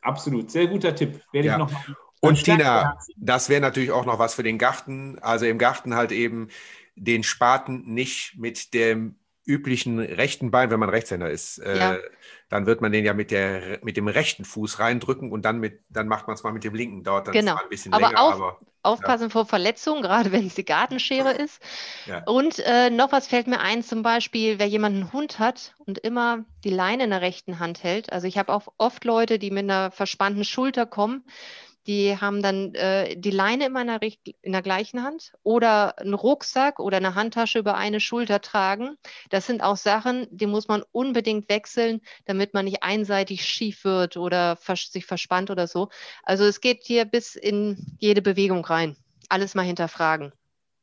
absolut, 0.00 0.50
sehr 0.50 0.66
guter 0.66 0.94
Tipp. 0.94 1.22
Werde 1.32 1.48
ja. 1.48 1.54
ich 1.54 1.58
noch 1.58 1.70
mal 1.70 1.96
und 2.20 2.42
Tina, 2.42 2.98
das 3.16 3.48
wäre 3.48 3.60
natürlich 3.60 3.90
auch 3.90 4.06
noch 4.06 4.18
was 4.18 4.34
für 4.34 4.42
den 4.42 4.58
Garten. 4.58 5.18
Also 5.20 5.46
im 5.46 5.58
Garten 5.58 5.94
halt 5.94 6.12
eben 6.12 6.48
den 6.96 7.22
Spaten 7.22 7.92
nicht 7.92 8.36
mit 8.36 8.72
dem 8.72 9.16
üblichen 9.46 9.98
rechten 10.00 10.50
Bein, 10.50 10.70
wenn 10.70 10.80
man 10.80 10.88
Rechtshänder 10.88 11.30
ist, 11.30 11.58
äh, 11.58 11.78
ja. 11.78 11.98
dann 12.48 12.66
wird 12.66 12.80
man 12.80 12.92
den 12.92 13.04
ja 13.04 13.14
mit, 13.14 13.30
der, 13.30 13.78
mit 13.82 13.96
dem 13.96 14.08
rechten 14.08 14.44
Fuß 14.44 14.80
reindrücken 14.80 15.30
und 15.30 15.44
dann, 15.44 15.58
mit, 15.58 15.80
dann 15.88 16.08
macht 16.08 16.26
man 16.26 16.34
es 16.34 16.42
mal 16.42 16.52
mit 16.52 16.64
dem 16.64 16.74
linken. 16.74 17.04
Dauert 17.04 17.28
dann 17.28 17.34
genau. 17.34 17.54
ein 17.54 17.68
bisschen 17.68 17.92
aber 17.92 18.08
länger. 18.08 18.22
Auf, 18.22 18.34
aber 18.34 18.60
aufpassen 18.82 19.24
ja. 19.24 19.30
vor 19.30 19.46
Verletzungen, 19.46 20.02
gerade 20.02 20.32
wenn 20.32 20.46
es 20.46 20.54
die 20.54 20.64
Gartenschere 20.64 21.32
ist. 21.32 21.62
Ja. 22.06 22.22
Und 22.24 22.58
äh, 22.60 22.90
noch 22.90 23.12
was 23.12 23.28
fällt 23.28 23.46
mir 23.46 23.60
ein, 23.60 23.82
zum 23.82 24.02
Beispiel, 24.02 24.58
wer 24.58 24.66
jemand 24.66 24.96
einen 24.96 25.12
Hund 25.12 25.38
hat 25.38 25.74
und 25.78 25.98
immer 25.98 26.44
die 26.64 26.70
Leine 26.70 27.04
in 27.04 27.10
der 27.10 27.20
rechten 27.20 27.58
Hand 27.58 27.82
hält. 27.82 28.12
Also 28.12 28.26
ich 28.26 28.38
habe 28.38 28.52
auch 28.52 28.68
oft 28.78 29.04
Leute, 29.04 29.38
die 29.38 29.50
mit 29.50 29.64
einer 29.64 29.90
verspannten 29.90 30.44
Schulter 30.44 30.86
kommen 30.86 31.24
die 31.86 32.18
haben 32.18 32.42
dann 32.42 32.74
äh, 32.74 33.16
die 33.16 33.30
Leine 33.30 33.66
in, 33.66 33.72
meiner, 33.72 34.00
in 34.02 34.52
der 34.52 34.62
gleichen 34.62 35.02
Hand 35.02 35.32
oder 35.42 35.98
einen 35.98 36.14
Rucksack 36.14 36.80
oder 36.80 36.96
eine 36.96 37.14
Handtasche 37.14 37.58
über 37.58 37.76
eine 37.76 38.00
Schulter 38.00 38.40
tragen. 38.40 38.96
Das 39.30 39.46
sind 39.46 39.62
auch 39.62 39.76
Sachen, 39.76 40.26
die 40.30 40.46
muss 40.46 40.68
man 40.68 40.82
unbedingt 40.92 41.48
wechseln, 41.48 42.00
damit 42.24 42.54
man 42.54 42.64
nicht 42.64 42.82
einseitig 42.82 43.44
schief 43.44 43.84
wird 43.84 44.16
oder 44.16 44.56
vers 44.56 44.90
sich 44.90 45.06
verspannt 45.06 45.50
oder 45.50 45.66
so. 45.66 45.88
Also 46.22 46.44
es 46.44 46.60
geht 46.60 46.82
hier 46.82 47.04
bis 47.04 47.36
in 47.36 47.96
jede 47.98 48.22
Bewegung 48.22 48.64
rein. 48.64 48.96
Alles 49.28 49.54
mal 49.54 49.62
hinterfragen. 49.62 50.32